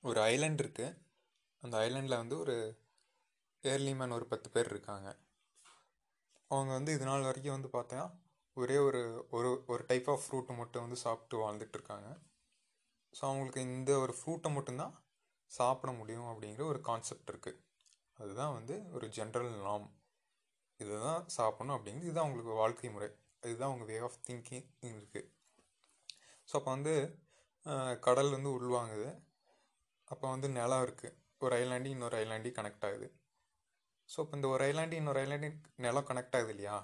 ஒரு 0.04 0.20
ஐலண்ட் 0.32 0.62
இருக்குது 0.64 0.96
அந்த 1.64 1.76
ஐலண்டில் 1.86 2.22
வந்து 2.22 2.36
ஒரு 2.44 2.56
ஏர்லிமேன் 3.64 4.16
ஒரு 4.18 4.26
பத்து 4.32 4.48
பேர் 4.50 4.72
இருக்காங்க. 4.74 5.10
அவங்க 6.52 6.72
வந்து 6.74 6.94
இது 6.96 7.06
நாள் 7.10 7.28
வரைக்கும் 7.28 7.56
வந்து 7.58 7.70
பார்த்தா 7.78 8.00
ஒரே 8.58 8.78
ஒரு 8.88 9.02
ஒரு 9.38 9.50
ஒரு 9.74 9.84
டைப் 9.88 10.10
ஆஃப் 10.14 10.26
ஃப்ரூட்டை 10.26 10.56
மட்டும் 10.58 10.86
வந்து 10.86 10.98
சாப்பிட்டு 11.06 11.38
வாழ்ந்துட்டு 11.44 11.78
இருக்காங்க. 11.78 12.10
ஸோ 13.14 13.22
அவங்களுக்கு 13.30 13.62
இந்த 13.62 13.92
ஒரு 14.04 14.16
ஃப்ரூட்டை 14.20 14.52
மட்டும்தான் 14.54 14.96
சாப்பிட 15.52 15.92
முடியும் 15.92 16.30
அப்படிங்கிற 16.32 16.66
ஒரு 16.66 16.82
கான்செப்ட் 16.82 17.32
இருக்குது 17.34 17.62
அதுதான் 18.20 18.56
வந்து 18.58 18.76
ஒரு 18.98 19.08
ஜென்ரல் 19.18 19.52
நாம் 19.68 19.88
இதுதான் 20.80 21.24
சாப்பிடணும் 21.38 21.78
அப்படிங்கிறது 21.78 22.10
இதுதான் 22.10 22.26
அவங்களுக்கு 22.26 22.62
வாழ்க்கை 22.62 22.90
முறை. 22.90 23.10
இதுதான் 23.50 23.72
அவங்க 23.72 23.86
வே 23.92 23.98
ஆஃப் 24.08 24.20
திங்கிங் 24.28 24.68
இருக்குது 24.92 25.30
ஸோ 26.50 26.54
அப்போ 26.60 26.70
வந்து 26.76 26.94
கடல் 28.08 28.36
வந்து 28.36 28.50
உள்வாங்குது. 28.58 29.08
அப்போ 30.08 30.26
வந்து 30.34 30.48
நிலம் 30.58 30.84
இருக்குது 30.88 31.16
ஒரு 31.42 31.54
ஐலாண்டி 31.62 31.90
இன்னொரு 31.96 32.16
ஐலாண்டி 32.24 32.50
கனெக்ட் 32.58 32.86
ஆகுது. 32.90 33.08
ஸோ 34.10 34.18
இப்போ 34.24 34.36
இந்த 34.40 34.48
ஒரு 34.56 34.64
ஐலாண்டி 34.70 34.96
இன்னொரு 35.02 35.20
ஐலாண்டி 35.26 35.50
நிலம் 35.86 36.08
கனெக்ட் 36.10 36.38
ஆகுது 36.40 36.54
இல்லையா? 36.56 36.76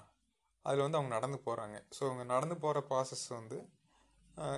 அதில் 0.64 0.84
வந்து 0.84 0.98
அவங்க 0.98 1.12
நடந்து 1.16 1.38
போகிறாங்க 1.46 1.76
ஸோ 1.96 2.02
அவங்க 2.08 2.24
நடந்து 2.34 2.56
போகிற 2.64 2.80
ப்ராசஸ் 2.90 3.26
வந்து 3.38 3.58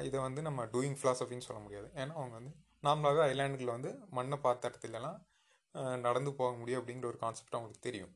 இதை 0.07 0.19
வந்து 0.27 0.41
நம்ம 0.49 0.65
டூயிங் 0.75 0.99
ஃபிலாசபின்னு 0.99 1.47
சொல்ல 1.47 1.61
முடியாது. 1.67 1.89
ஏன்னா 2.01 2.15
அவங்க 2.21 2.35
வந்து 2.41 2.53
நார்மலாகவே 2.87 3.23
ஐலாண்டுகளில் 3.31 3.77
வந்து 3.77 3.91
மண்ணை 4.17 4.37
பார்த்த 4.47 4.71
இடத்துலலாம் 4.71 5.19
நடந்து 6.07 6.31
போக 6.41 6.51
முடியும் 6.59 6.81
அப்படிங்கிற 6.81 7.07
ஒரு 7.13 7.19
கான்செப்ட் 7.23 7.57
அவங்களுக்கு 7.57 7.87
தெரியும். 7.89 8.13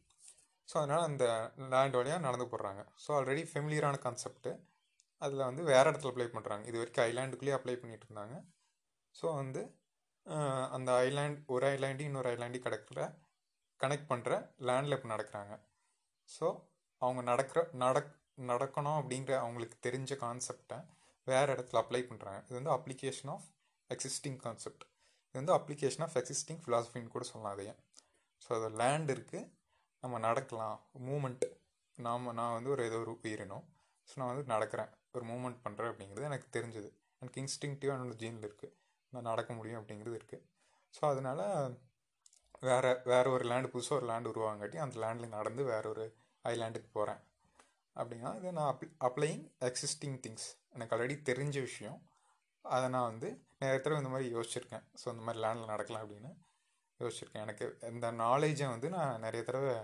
ஸோ 0.69 0.75
அதனால் 0.81 1.07
அந்த 1.11 1.25
லேண்ட் 1.73 1.99
வழியாக 1.99 2.25
நடந்து 2.27 2.47
போடுறாங்க 2.53 2.83
ஸோ 3.05 3.11
ஆல்ரெடி 3.19 3.43
ஃபெமிலியரான 3.51 3.99
கான்செப்ட்டு 4.07 4.51
அதில் 5.23 5.49
வந்து 5.49 5.63
வேறு 5.71 5.87
இடத்துல 5.91 6.11
அப்ளை 6.13 6.27
பண்ணுறாங்க 6.35 6.65
இது 6.71 6.77
வரைக்கும் 6.81 7.07
ஐலாண்டுக்குள்ளேயே 7.11 7.57
அப்ளை 7.59 7.77
பண்ணிட்டு 7.83 8.07
இருந்தாங்க. 8.09 8.37
ஸோ 9.15 9.27
வந்து 9.41 9.63
அந்த 10.77 10.91
ஐலாண்ட் 11.07 11.39
ஒரு 11.55 11.65
ஐலாண்டி 11.75 12.05
இன்னொரு 12.09 12.29
ஐலாண்டி 12.35 12.59
கிடக்கிற 12.67 13.01
கனெக்ட் 13.81 14.11
பண்ணுற 14.13 14.33
லேண்டில் 14.69 14.97
இப்போ 14.97 15.09
நடக்கிறாங்க. 15.15 15.55
ஸோ 16.29 16.47
அவங்க 17.03 17.21
நடக்கிற 17.31 17.61
நடக் 17.85 18.13
நடக்கணும் 18.51 18.99
அப்படிங்கிற 19.01 19.35
அவங்களுக்கு 19.45 19.77
தெரிஞ்ச 19.87 20.13
கான்செப்டை 20.25 20.79
வேறு 21.27 21.51
இடத்துல 21.55 21.81
அப்ளை 21.83 22.03
பண்ணுறாங்க 22.11 22.41
இது 22.47 22.57
வந்து 22.59 22.73
அப்ளிகேஷன் 22.77 23.31
ஆஃப் 23.35 23.47
எக்ஸிஸ்டிங் 23.91 24.39
கான்செப்ட் 24.45 24.85
இது 25.29 25.39
வந்து 25.41 25.55
அப்ளிகேஷன் 25.59 26.05
ஆஃப் 26.07 26.17
எக்ஸிஸ்டிங் 26.21 26.61
ஃபிலாசபின்னு 26.65 27.15
கூட 27.15 27.25
சொல்லலாம் 27.31 27.55
அதையே. 27.57 27.75
ஸோ 28.45 28.49
அது 28.59 28.69
லேண்ட் 28.83 29.11
இருக்குது 29.17 29.43
நம்ம 30.03 30.19
நடக்கலாம். 30.29 30.79
மூமெண்ட் 31.09 31.47
நாம் 31.99 32.35
நான் 32.41 32.55
வந்து 32.57 32.71
ஒரு 32.75 32.83
ஏதோ 32.89 32.99
ஒரு 33.05 33.13
உயிரினம். 33.25 33.65
ஸோ 34.09 34.15
நான் 34.21 34.31
வந்து 34.33 34.47
நடக்கிறேன். 34.55 34.91
ஒரு 35.17 35.25
மூமெண்ட் 35.31 35.61
பண்ணுறேன் 35.65 35.91
அப்படிங்கிறது 35.93 36.29
எனக்கு 36.31 36.49
தெரிஞ்சது. 36.57 36.89
எனக்கு 37.23 37.41
இன்ஸ்டிங்டிவாக 37.43 37.97
என்னோட 37.97 38.17
ஜீனில் 38.23 38.47
இருக்குது 38.49 38.75
நான் 39.13 39.29
நடக்க 39.31 39.51
முடியும் 39.59 39.81
அப்படிங்கிறது 39.81 40.19
இருக்குது 40.21 40.45
ஸோ 40.95 41.03
அதனால் 41.13 41.43
வேறு 42.67 42.91
வேறு 43.11 43.29
ஒரு 43.37 43.45
லேண்டு 43.51 43.69
புதுசாக 43.73 43.99
ஒரு 43.99 44.07
லேண்டு 44.11 44.31
உருவாங்காட்டி 44.33 44.79
அந்த 44.85 44.97
லேண்டில் 45.05 45.35
நடந்து 45.37 45.63
வேற 45.73 45.85
ஒரு 45.95 46.05
ஐலாண்டுக்கு 46.45 46.89
போகிறேன் 46.97 47.21
அப்படின்னா 47.97 48.31
இது 48.39 48.51
நான் 48.59 48.71
அப்ளை 48.73 48.89
அப்ளையிங் 49.09 49.45
எக்ஸிஸ்டிங் 49.69 50.19
திங்ஸ் 50.25 50.49
எனக்கு 50.75 50.95
ஆல்ரெடி 50.97 51.17
தெரிஞ்ச 51.31 51.57
விஷயம். 51.69 51.99
அதை 52.65 52.87
நான் 52.95 53.09
வந்து 53.11 53.29
நிறைய 53.63 53.79
தடவை 53.79 54.01
இந்த 54.03 54.13
மாதிரி 54.15 54.29
யோசிச்சிருக்கேன். 54.37 54.85
ஸோ 55.01 55.07
இந்த 55.15 55.23
மாதிரி 55.27 55.43
லேண்டில் 55.45 55.73
நடக்கலாம் 55.73 56.05
அப்படின்னு. 56.05 56.31
யோசிச்சிருக்கேன். 57.01 57.45
எனக்கு 57.47 57.65
இந்த 57.93 58.07
நாலேஜை 58.23 58.69
வந்து 58.75 58.89
நான் 58.97 59.23
நிறைய 59.27 59.43
தடவை 59.49 59.75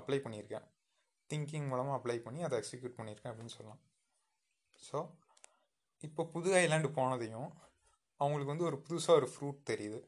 அப்ளை 0.00 0.18
பண்ணியிருக்கேன். 0.24 0.66
திங்கிங் 1.30 1.68
மூலமாக 1.72 1.96
அப்ளை 1.98 2.16
பண்ணி 2.26 2.40
அதை 2.46 2.56
எக்ஸிக்யூட் 2.60 2.98
பண்ணியிருக்கேன் 2.98 3.32
அப்படின்னு 3.32 3.54
சொல்லலாம். 3.56 3.82
ஸோ 4.88 4.98
இப்போ 6.06 6.22
புது 6.34 6.50
ஐலாண்டு 6.62 6.88
போனதையும் 6.98 7.50
அவங்களுக்கு 8.20 8.52
வந்து 8.54 8.68
ஒரு 8.70 8.78
புதுசாக 8.86 9.18
ஒரு 9.20 9.28
ஃப்ரூட் 9.32 9.60
தெரியுது. 9.70 10.00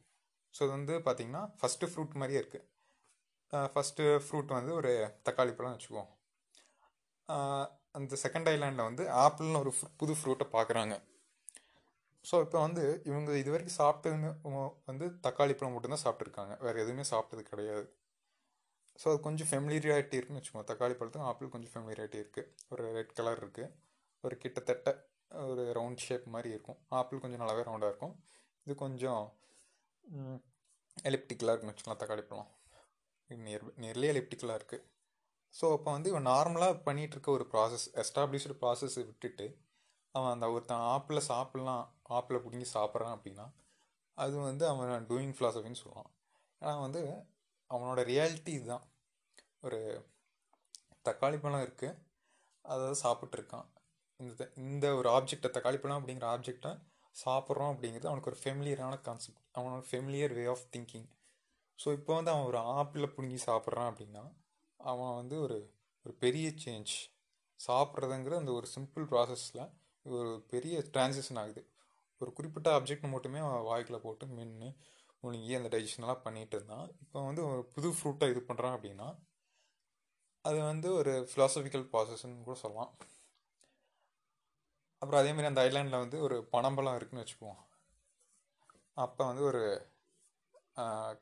ஸோ 0.54 0.60
அது 0.64 0.72
வந்து 0.78 0.94
பார்த்திங்கன்னா 1.06 1.42
ஃபஸ்ட்டு 1.60 1.90
ஃப்ரூட் 1.92 2.18
மாதிரியே 2.20 2.40
இருக்குது 2.42 2.66
ஃபஸ்ட்டு 3.72 4.04
ஃப்ரூட் 4.24 4.52
வந்து 4.58 4.72
ஒரு 4.80 4.92
தக்காளி 5.26 5.52
பழம் 5.56 5.74
வச்சுக்குவோம். 5.74 6.10
அந்த 7.98 8.14
செகண்ட் 8.22 8.48
ஐலாண்டில் 8.52 8.88
வந்து 8.88 9.04
ஆப்பிள்னு 9.24 9.60
ஒரு 9.64 9.72
புது 10.00 10.14
ஃப்ரூட்டை 10.20 10.46
பார்க்குறாங்க 10.56 10.94
ஸோ 12.24 12.34
இப்போ 12.44 12.58
வந்து 12.66 12.84
இவங்க 13.10 13.30
இது 13.42 13.50
வரைக்கும் 13.54 13.78
சாப்பிட்டதுமே 13.82 14.30
வந்து 14.90 15.06
தக்காளி 15.26 15.54
பழம் 15.58 15.74
மட்டும்தான் 15.76 16.04
சாப்பிட்ருக்காங்க 16.06 16.54
வேறு 16.66 16.82
எதுவுமே 16.84 17.04
சாப்பிட்டது 17.12 17.42
கிடையாது. 17.50 17.86
ஸோ 18.98 19.06
அது 19.12 19.18
கொஞ்சம் 19.26 19.48
ஃபெமிலியாரிட்டி 19.50 20.16
இருக்குன்னு 20.18 20.40
வச்சுக்கோங்க. 20.40 20.68
தக்காளி 20.70 20.94
பழத்துக்கும் 20.98 21.30
ஆப்பிள் 21.30 21.52
கொஞ்சம் 21.54 21.72
ஃபெமிலியாரிட்டி 21.74 22.18
இருக்குது 22.22 22.48
ஒரு 22.72 22.82
ரெட் 22.96 23.12
கலர் 23.18 23.40
இருக்குது 23.42 23.70
ஒரு 24.24 24.34
கிட்டத்தட்ட 24.42 24.88
ஒரு 25.50 25.62
ரவுண்ட் 25.78 26.04
ஷேப் 26.06 26.26
மாதிரி 26.34 26.50
இருக்கும். 26.54 26.78
ஆப்பிள் 27.00 27.22
கொஞ்சம் 27.24 27.42
நல்லாவே 27.42 27.62
ரவுண்டாக 27.68 27.92
இருக்கும். 27.92 28.14
இது 28.66 28.74
கொஞ்சம் 28.84 29.22
எலிப்டிக்கலாக 30.96 31.52
இருக்குன்னு 31.52 31.74
வச்சுக்கலாம் 31.74 32.02
தக்காளி 32.02 32.24
பழம். 32.30 32.50
நியர் 33.30 33.64
நியர்லி 33.82 34.06
எலிப்டிக்கலாக 34.12 34.58
இருக்குது 34.60 34.84
ஸோ 35.54 35.66
அப்போ 35.76 35.90
வந்து 35.96 36.08
இவன் 36.12 36.28
நார்மலாக 36.32 36.74
பண்ணிகிட்டு 36.86 37.14
இருக்க 37.16 37.30
ஒரு 37.38 37.44
ப்ராசஸ் 37.52 37.86
எஸ்டாப்ளிஷ்டு 38.02 38.56
ப்ராசஸை 38.62 39.02
விட்டுட்டு 39.10 39.46
அவன் 40.14 40.32
அந்த 40.34 40.46
ஒருத்தன் 40.54 40.86
ஆப்பிள் 40.94 41.20
சாப்பிட்லாம் 41.28 41.84
ஆப்பில் 42.06 42.42
பிடுங்கி 42.44 42.68
சாப்பிட்றான் 42.74 43.14
அப்படின்னா 43.16 43.46
அது 44.18 44.34
வந்து 44.40 44.64
அவன் 44.68 45.06
டூயிங் 45.10 45.36
ஃபிலாசபின்னு 45.36 45.82
சொல்லுவான். 45.82 46.10
ஆனால் 46.62 46.82
வந்து 46.86 47.02
அவனோட 47.70 48.00
ரியாலிட்டி 48.12 48.52
இதுதான். 48.58 48.84
ஒரு 49.62 49.78
தக்காளி 51.06 51.38
பழம் 51.40 51.64
இருக்குது 51.66 51.98
அதை 52.64 52.86
சாப்பிட்ருக்கான் 53.02 53.66
இந்த 54.20 54.50
இந்த 54.64 54.86
ஒரு 54.94 55.08
ஆப்ஜெக்டை 55.08 55.48
தக்காளி 55.50 55.78
பழம் 55.78 55.98
அப்படிங்கிற 56.00 56.26
ஆப்ஜெக்டை 56.34 56.72
சாப்பிட்றோம் 57.16 57.72
அப்படிங்கிறது 57.72 58.10
அவனுக்கு 58.10 58.30
ஒரு 58.32 58.40
ஃபெமிலியரான 58.42 58.94
கான்செப்ட் 59.00 59.42
அவனோட 59.54 59.82
familiar 59.90 60.32
way 60.32 60.44
of 60.46 60.66
thinking 60.76 61.08
so 61.78 61.88
இப்போ 61.92 62.12
வந்து 62.14 62.30
அவன் 62.30 62.44
ஒரு 62.44 62.58
ஆப்பிளை 62.74 63.08
பிடுங்கி 63.08 63.38
சாப்பிட்றான் 63.46 63.90
அப்படின்னா 63.90 64.24
அவன் 64.80 65.14
வந்து 65.14 65.40
ஒரு 65.40 65.58
ஒரு 66.06 66.14
பெரிய 66.14 66.46
சேஞ்ச் 66.64 66.94
சாப்பிட்றதுங்கிற 67.60 68.36
அந்த 68.38 68.52
ஒரு 68.52 68.66
சிம்பிள் 68.76 69.04
ப்ராசஸில் 69.12 69.62
ஒரு 70.06 70.32
பெரிய 70.48 70.78
டிரான்சிஷன் 70.94 71.40
ஆகுது. 71.42 71.62
ஒரு 72.20 72.30
குறிப்பிட்ட 72.38 72.68
ஆப்ஜெக்ட் 72.78 73.14
மட்டுமே 73.14 73.40
அவன் 73.46 74.02
போட்டு 74.06 74.26
மென்று 74.36 74.68
முழுங்கி 75.22 75.52
அந்த 75.58 75.68
டைஜஷன்லாம் 75.74 76.24
பண்ணிகிட்டு 76.26 76.56
இருந்தான் 76.58 76.86
இப்போ 77.04 77.18
வந்து 77.28 77.42
ஒரு 77.50 77.62
புது 77.74 77.90
ஃப்ரூட்டை 77.96 78.28
இது 78.32 78.40
பண்ணுறான் 78.50 78.76
அப்படின்னா 78.76 79.08
அது 80.44 80.58
வந்து 80.70 80.88
ஒரு 81.00 81.12
ஃபிலாசபிக்கல் 81.30 81.84
ப்ராசஸ்ன்னு 81.92 82.46
கூட 82.48 82.56
சொல்லலாம். 82.62 82.92
அப்புறம் 85.02 85.20
அதே 85.20 85.30
மாதிரி 85.34 85.50
அந்த 85.50 85.62
ஐலாண்டில் 85.66 86.02
வந்து 86.04 86.18
ஒரு 86.26 86.36
பனம்பழம் 86.54 86.96
இருக்குன்னு 86.98 87.22
வச்சுக்குவோம். 87.22 87.60
அப்போ 88.96 89.22
வந்து 89.30 89.42
ஒரு 89.50 89.62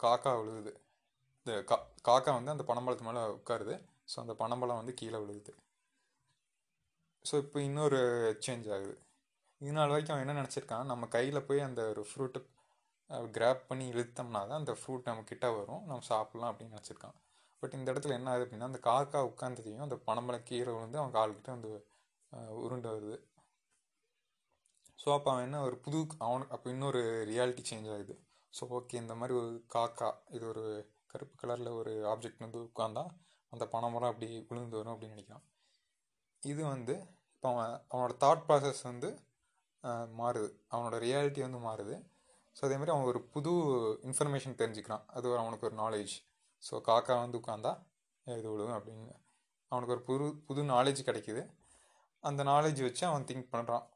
காக்கா 0.03 0.33
விழுகுது. 0.41 0.73
இந்த 1.41 1.53
கா 1.71 1.77
காக்கா 2.09 2.33
வந்து 2.39 2.55
அந்த 2.55 2.65
பனம்பழத்து 2.71 3.09
மேலே 3.09 3.23
உட்காருது. 3.39 3.75
ஸோ 4.13 4.17
அந்த 4.25 4.35
பனம்பழம் 4.43 4.81
வந்து 4.81 4.95
கீழே 5.01 5.19
விழுகுது. 5.23 5.53
ஸோ 7.25 7.35
இப்போ 7.45 7.59
இன்னொரு 7.69 8.01
சேஞ்ச் 8.47 8.69
ஆகுது. 8.77 8.95
இது 9.63 9.73
நாள் 9.77 9.93
வரைக்கும் 9.93 10.15
அவன் 10.15 10.25
என்ன 10.27 10.35
நினச்சிருக்கான்? 10.41 10.89
நம்ம 10.93 11.05
கையில் 11.17 11.47
போய் 11.49 11.67
அந்த 11.67 11.81
ஒரு 11.93 12.03
ஃப்ரூட்டை 12.11 12.41
கிராப் 13.37 13.61
பண்ணி 13.71 13.85
இழுத்தோம்னா 13.93 14.41
தான் 14.51 14.61
அந்த 14.63 14.75
ஃப்ரூட் 14.81 15.09
நம்ம 15.11 15.25
கிட்ட 15.31 15.47
வரும். 15.59 15.83
நம்ம 15.89 16.05
சாப்பிட்லாம் 16.13 16.51
அப்படின்னு 16.53 16.75
நினச்சிருக்கான். 16.77 17.17
பட் 17.63 17.75
இந்த 17.79 17.89
இடத்துல 17.93 18.17
என்ன 18.19 18.31
ஆகுது 18.33 18.45
அப்படின்னா 18.47 18.69
அந்த 18.71 18.81
காக்கா 18.89 19.21
உட்காந்ததையும் 19.31 19.85
அந்த 19.87 19.97
பனம்பழம் 20.09 20.47
கீழே 20.49 20.71
விழுந்து 20.77 21.01
அவன் 21.03 21.17
கால்கிட்ட 21.19 21.51
வந்து 21.57 21.71
உருண்டு 22.65 22.89
வருது. 22.93 23.17
ஸோ 24.99 25.09
அப்போ 25.17 25.29
அவன் 25.33 25.47
என்ன 25.49 25.61
ஒரு 25.69 25.77
புது 25.85 25.99
அவனுக்கு 26.27 26.55
அப்போ 26.57 26.69
இன்னொரு 26.75 27.01
ரியாலிட்டி 27.31 27.63
சேஞ்ச் 27.71 27.89
ஆகுது. 27.95 28.15
ஸோ 28.55 28.63
ஓகே 28.79 29.01
இந்த 29.05 29.15
மாதிரி 29.21 29.35
ஒரு 29.43 29.53
காக்கா 29.75 30.09
இது 30.37 30.45
ஒரு 30.53 30.65
கருப்பு 31.13 31.35
கலரில் 31.43 31.77
ஒரு 31.81 31.93
ஆப்ஜெக்ட் 32.13 32.45
வந்து 32.47 32.61
உட்காந்தா 32.69 33.05
அந்த 33.53 33.65
பனைமரம் 33.75 34.11
அப்படி 34.13 34.29
விழுந்து 34.51 34.79
வரும் 34.81 34.95
அப்படின்னு 34.95 35.17
நினைக்கிறான். 35.17 35.45
இது 36.43 36.63
வந்து 36.75 36.95
இப்போ 37.35 37.49
அவன் 37.55 37.73
அவனோட 37.93 38.15
தாட் 38.25 38.45
ப்ராசஸ் 38.49 38.83
வந்து 38.91 39.09
மாறுது. 40.21 40.49
அவனோட 40.73 40.97
ரியாலிட்டி 41.07 41.41
வந்து 41.47 41.61
மாறுது. 41.69 41.95
ஸோ 42.57 42.63
அதே 42.67 42.77
மாதிரி 42.81 42.93
அவன் 42.95 43.09
ஒரு 43.13 43.21
புது 43.35 43.53
இன்ஃபர்மேஷன் 44.09 44.59
தெரிஞ்சுக்கிறான். 44.61 45.05
அது 45.17 45.25
ஒரு 45.33 45.41
அவனுக்கு 45.43 45.69
ஒரு 45.69 45.77
நாலேஜ் 45.83 46.15
ஸோ 46.63 46.75
காக்கா 46.89 47.15
வந்து 47.25 47.41
உட்காந்தா 47.41 47.73
இது 48.27 48.49
விழுகும் 48.53 48.77
அப்படின்னு. 48.79 49.15
அவனுக்கு 49.73 49.95
ஒரு 49.97 50.03
புது 50.09 50.27
புது 50.49 50.63
நாலேஜ் 50.75 51.01
கிடைக்கிது. 51.09 51.43
அந்த 52.25 52.43
நாலேஜ் 52.53 52.81
வச்சு 52.89 53.05
அவன் 53.11 53.27
திங்க் 53.31 53.53
பண்ணுறான் 53.55 53.87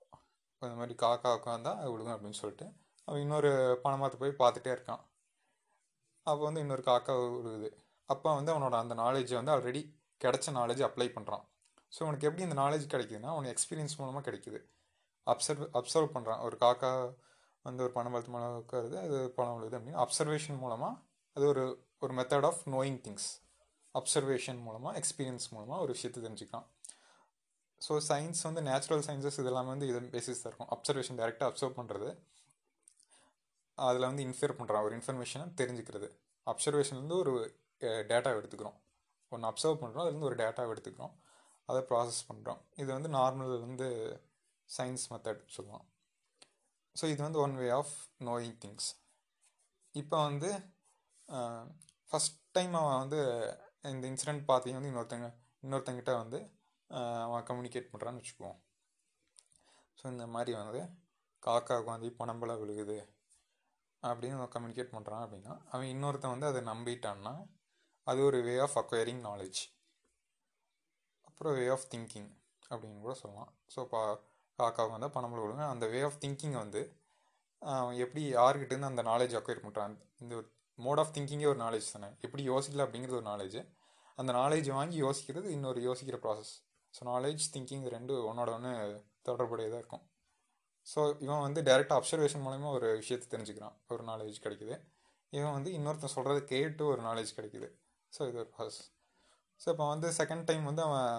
இந்த 0.62 0.76
மாதிரி 0.81 0.95
காக்கா 1.05 1.31
உட்காந்தா 1.38 1.73
அது 1.81 1.90
விழுகும் 1.95 2.14
அப்படின்னு 2.14 2.38
சொல்லிட்டு. 2.43 2.66
அவன் 3.09 3.23
இன்னொரு 3.25 3.50
பணமாத்த 3.85 4.16
போய் 4.23 4.40
பார்த்துட்டே 4.43 4.71
இருக்கான். 4.76 5.02
அப்போ 6.26 6.43
வந்து 6.49 6.62
இன்னொரு 6.64 6.83
காக்கா 6.88 7.14
விழுகுது 7.37 7.69
அப்போ 8.09 8.28
வந்து 8.38 8.50
அவனோட 8.55 8.75
அந்த 8.85 8.95
நாலேஜ் 9.02 9.33
வந்து 9.38 9.52
ஆல்ரெடி 9.55 9.83
கிடைச்ச 10.21 10.52
நாலேஜ் 10.59 10.83
அப்ளை 10.88 11.07
பண்ணுறான் 11.16 11.45
ஸோ 11.93 12.00
அவனுக்கு 12.05 12.26
எப்படி 12.28 12.45
இந்த 12.49 12.57
நாலேஜ் 12.62 12.85
கிடைக்குதுன்னா 12.95 13.31
அவனுக்கு 13.35 13.55
எக்ஸ்பீரியன்ஸ் 13.57 13.99
மூலமாக 14.00 14.25
கிடைக்குது. 14.28 14.59
அப்சர்வ் 15.33 15.64
அப்சர்வ் 15.80 16.14
பண்ணுறான் 16.16 16.42
ஒரு 16.47 16.56
காக்கா 16.64 16.90
வந்து 17.64 17.83
ஒரு 17.87 17.92
பணம் 17.97 18.14
பழத்து 18.14 18.33
மேலே 18.35 18.49
உட்காருது 18.62 18.97
அது 19.04 19.16
பணம் 19.38 19.56
விழுது 19.59 19.76
அப்படின்னு. 19.78 20.00
அப்சர்வேஷன் 20.04 20.59
மூலமாக 20.64 20.95
அது 21.37 21.47
ஒரு 21.52 21.64
ஒரு 22.04 22.12
method 22.18 22.47
of 22.50 22.62
knowing 22.75 23.00
things 23.06 23.28
observation 23.95 24.61
மூலமாக 24.66 24.92
எக்ஸ்பீரியன்ஸ் 25.00 25.47
மூலமாக 25.54 25.78
ஒரு 25.85 25.92
விஷயத்தை 25.97 26.21
தெரிஞ்சுக்கலாம் 26.26 26.66
ஸோ 27.87 27.95
சயின்ஸ் 28.09 28.40
வந்து 28.49 28.62
நேச்சுரல் 28.68 29.02
சயின்சஸ் 29.06 29.38
இதெல்லாமே 29.42 29.71
வந்து 29.75 29.88
இதன் 29.90 30.11
பேசிஸ் 30.14 30.40
தான் 30.42 30.50
இருக்கும். 30.50 30.71
அப்சர்வேஷன் 30.75 31.18
டைரெக்டாக 31.21 31.49
அப்சர்வ் 31.50 31.75
பண்ணுறது 31.80 32.09
அதில் 33.78 34.09
வந்து 34.11 34.25
இன்ஃபியர் 34.28 34.56
பண்ணுறான் 34.59 34.85
ஒரு 34.87 34.95
இன்ஃபர்மேஷனை 34.99 35.47
தெரிஞ்சுக்கிறது. 35.61 36.09
அப்சர்வேஷன்லேருந்து 36.47 37.18
ஒரு 37.23 37.33
டேட்டாவை 38.11 38.37
எடுத்துக்கிறோம். 38.40 38.78
ஒன்று 39.33 39.49
அப்சர்வ் 39.50 39.80
பண்ணுறோம் 39.83 40.02
அதுலேருந்து 40.04 40.28
ஒரு 40.30 40.38
டேட்டாவை 40.42 40.71
எடுத்துக்கிறோம். 40.75 41.14
அதை 41.68 41.80
ப்ராசஸ் 41.90 42.23
பண்ணுறோம் 42.30 42.61
இது 42.83 42.88
வந்து 42.97 43.11
நார்மல் 43.18 43.52
வந்து 43.66 43.88
சயின்ஸ் 44.68 45.06
மெத்தட் 45.12 45.42
சொல்லலாம் 45.56 45.87
ஸோ 46.96 47.04
இது 47.12 47.20
வந்து 47.26 47.40
one 47.44 47.56
way 47.62 47.68
of 47.80 47.94
knowing 48.28 48.56
things 48.64 48.88
இப்போ 49.94 50.16
வந்து 50.28 50.50
ஃபஸ்ட் 52.08 52.38
டைம் 52.56 52.75
அவன் 52.80 53.00
வந்து 53.02 53.20
இந்த 53.92 54.04
இன்சிடெண்ட் 54.12 54.44
பார்த்தி 54.50 54.76
வந்து 54.76 54.90
இன்னொருத்தங்க 54.92 55.28
இன்னொருத்தங்கிட்ட 55.64 56.12
வந்து 56.23 56.38
அவன் 57.26 57.46
கம்யூனிகேட் 57.49 57.90
பண்ணுறான்னு 57.92 58.20
வச்சுக்குவோம். 58.20 58.58
ஸோ 59.99 60.04
இந்த 60.14 60.25
மாதிரி 60.35 60.52
வந்து 60.61 60.82
காக்கா 61.42 61.75
உட்காந்து 61.82 62.08
பணம்பளை 62.20 62.54
விழுகுது 62.62 62.99
அப்படின்னு 64.02 64.38
அவன் 64.38 64.54
கம்யூனிகேட் 64.54 64.94
பண்ணுறான் 64.96 65.25
அப்படின்னா 65.25 65.54
அவன் 65.73 65.90
இன்னொருத்தன் 65.94 66.35
வந்து 66.35 66.50
அதை 66.50 66.61
நம்பிட்டான்னா 66.73 67.35
அது 68.06 68.20
ஒரு 68.28 68.38
வே 68.49 68.54
ஆஃப் 68.66 68.78
அக்வயரிங் 68.82 69.23
நாலேஜ் 69.28 69.61
அப்புறம் 71.28 71.54
வே 71.58 71.64
ஆஃப் 71.76 71.88
திங்கிங் 71.94 72.30
அப்படின்னு 72.70 73.04
கூட 73.04 73.14
சொல்லலாம். 73.23 73.50
ஸோ 73.75 73.80
பா 73.92 74.00
காக்காவுக்கு 74.59 74.97
வந்தால் 74.97 75.15
பணம்பழம் 75.17 75.45
விழுங்க 75.45 75.65
அந்த 75.73 75.85
வே 75.93 76.01
ஆஃப் 76.09 76.21
திங்கிங்கை 76.23 76.59
வந்து 76.65 76.83
அவன் 77.63 77.99
எப்படி 78.05 78.23
யாருக்கிட்டேருந்து 78.39 78.91
அந்த 78.93 79.03
நாலேஜ் 79.11 79.35
அக்வயர் 79.39 79.65
பண்ணுறான் 79.65 79.95
இந்த 80.23 80.35
மோட் 80.79 81.01
ஆஃப் 81.03 81.13
திங்கிங்கே 81.17 81.49
ஒரு 81.53 81.61
நாலேஜ் 81.65 81.87
தானே. 81.95 82.09
எப்படி 82.27 82.43
யோசிக்கல 82.53 82.85
அப்படிங்கிறது 82.87 83.19
ஒரு 83.21 83.29
நாலேஜ் 83.33 83.59
அந்த 84.19 84.31
நாலேஜ் 84.41 84.69
வாங்கி 84.79 84.97
யோசிக்கிறது 85.07 85.49
இன்னொரு 85.57 85.81
யோசிக்கிற 85.89 86.19
ப்ராசஸ் 86.25 86.53
ஸோ 86.95 87.03
நாலேஜ் 87.13 87.45
திங்கிங் 87.55 87.87
ரெண்டு 87.97 88.15
ஒன்னோட 88.31 88.51
ஒன்று 88.59 88.73
தொடர்புடையதாக 89.29 89.81
இருக்கும். 89.83 90.05
ஸோ 90.87 91.01
இவன் 91.25 91.45
வந்து 91.47 91.61
டேரெக்டாக 91.69 92.01
அப்சர்வேஷன் 92.01 92.45
மூலயமா 92.47 92.69
ஒரு 92.79 92.89
விஷயத்தை 93.01 93.27
தெரிஞ்சுக்கிறான். 93.35 93.77
ஒரு 93.95 94.03
நாலேஜ் 94.11 94.37
கிடைக்குது. 94.45 94.75
இவன் 95.33 95.55
வந்து 95.59 95.71
இன்னொருத்தன் 95.79 96.15
சொல்கிறத 96.17 96.41
கேட்டு 96.53 96.83
ஒரு 96.93 97.01
நாலேஜ் 97.09 97.33
கிடைக்குது. 97.39 97.69
ஸோ 98.13 98.21
இது 98.29 98.39
ஒரு 98.45 98.51
ப்ராசஸ் 98.57 98.83
ஸோ 99.61 99.67
இப்போ 99.75 99.87
வந்து 99.93 100.09
செகண்ட் 100.21 100.47
டைம் 100.49 100.65
வந்து 100.71 100.83
அவன் 100.89 101.11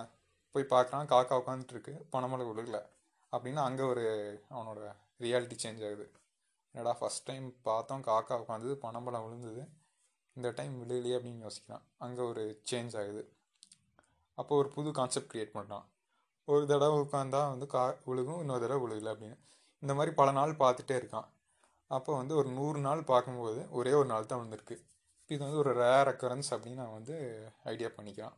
போய் 0.56 0.72
பார்க்குறான். 0.74 1.08
காக்கா 1.14 1.36
உட்காந்துட்டு 1.42 1.74
இருக்கு. 1.76 1.94
பணமலை 2.14 2.46
விழுகல 2.50 2.80
அப்படின்னா 3.34 3.62
அங்கே 3.70 3.84
ஒரு 3.94 4.06
அவனோட 4.56 4.82
ரியாலிட்டி 5.24 5.58
சேஞ்ச் 5.64 5.82
ஆகுது. 5.88 6.06
என்னடா 6.76 6.94
ஃபஸ்ட் 7.00 7.28
டைம் 7.30 7.46
பார்த்தோம் 7.68 8.06
காக்கா 8.08 8.36
உட்காந்தது 8.44 8.74
பணம்பழம் 8.86 9.26
விழுந்தது. 9.26 9.64
இந்த 10.36 10.48
டைம் 10.58 10.74
விழுலையே 10.82 11.16
அப்படின்னு 11.18 11.46
யோசிக்கிறான். 11.48 11.84
அங்கே 12.06 12.24
ஒரு 12.32 12.44
சேஞ்ச் 12.72 12.96
ஆகுது. 13.02 13.24
அப்போ 14.38 14.54
ஒரு 14.62 14.70
புது 14.76 14.90
கான்செப்ட் 15.00 15.32
க்ரியேட் 15.32 15.56
பண்ணுறான் 15.58 15.86
ஒரு 16.48 16.66
தடவை 16.72 16.98
உட்காந்தா 17.04 17.40
வந்து 17.54 17.66
கா 17.76 17.84
விழுகும் 18.10 18.42
இன்னொரு 18.44 18.64
தடவை 18.66 18.82
விழுகல 18.84 19.14
அப்படின்னு. 19.14 19.38
இந்த 19.84 19.94
மாதிரி 19.98 20.12
பல 20.20 20.30
நாள் 20.38 20.60
பார்த்துட்டே 20.62 20.96
இருக்கான். 21.00 21.28
அப்போ 21.92 22.12
வந்து 22.20 22.34
ஒரு 22.40 22.50
நூறு 22.58 22.80
நாள் 22.86 23.02
பார்க்கும்போது 23.12 23.62
ஒரே 23.80 23.94
ஒரு 24.00 24.08
நாள் 24.12 24.30
தான் 24.32 24.40
விழுந்திருக்கு 24.42 24.76
இப்போ 25.20 25.34
இது 25.36 25.44
வந்து 25.46 25.62
ஒரு 25.64 25.72
ரேர் 25.82 26.10
அக்கரன்ஸ் 26.12 26.50
அப்படின்னு 26.56 26.82
நான் 26.84 26.98
வந்து 26.98 27.16
ஐடியா 27.72 27.90
பண்ணிக்கிறான். 27.98 28.36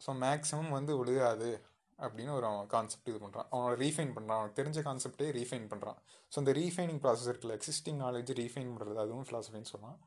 ஸோ 0.00 0.10
மேக்ஸிமம் 0.24 0.74
வந்து 0.78 0.92
விழுகாது. 1.00 1.50
அப்படின்னு 1.98 2.32
ஒரு 2.32 2.46
அவன் 2.46 2.66
கான்செப்ட் 2.66 3.08
இது 3.08 3.18
பண்ணுறான் 3.18 3.48
அவனோட 3.50 3.74
ரீஃபைன் 3.84 4.12
பண்ணுறான் 4.14 4.38
அவனுக்கு 4.38 4.58
தெரிஞ்ச 4.62 4.80
கான்செப்டே 4.88 5.28
ரீஃபைன் 5.38 5.66
பண்ணுறான் 5.72 5.98
ஸோ 6.32 6.34
அந்த 6.34 6.52
ரீஃபைனிங் 6.52 7.00
ப்ராசஸ் 7.04 7.28
இருக்குல்ல 7.32 7.56
எக்ஸிஸ்டிங் 7.58 8.00
நாலேஜ் 8.04 8.32
ரீஃபைன் 8.40 8.72
பண்ணுறது 8.74 9.00
அதுவும் 9.04 9.26
ஃபிலாசபின்னு 9.28 9.70
சொல்லலாம். 9.74 9.98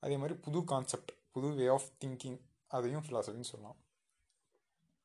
அதே 0.00 0.16
மாதிரி 0.16 0.38
புது 0.38 0.64
கான்செப்ட் 0.64 1.12
புது 1.32 1.48
வே 1.54 1.66
ஆஃப் 1.66 1.88
திங்கிங் 2.04 2.40
அதையும் 2.66 3.04
ஃபிலாசபின்னு 3.08 3.50
சொல்லலாம். 3.52 3.78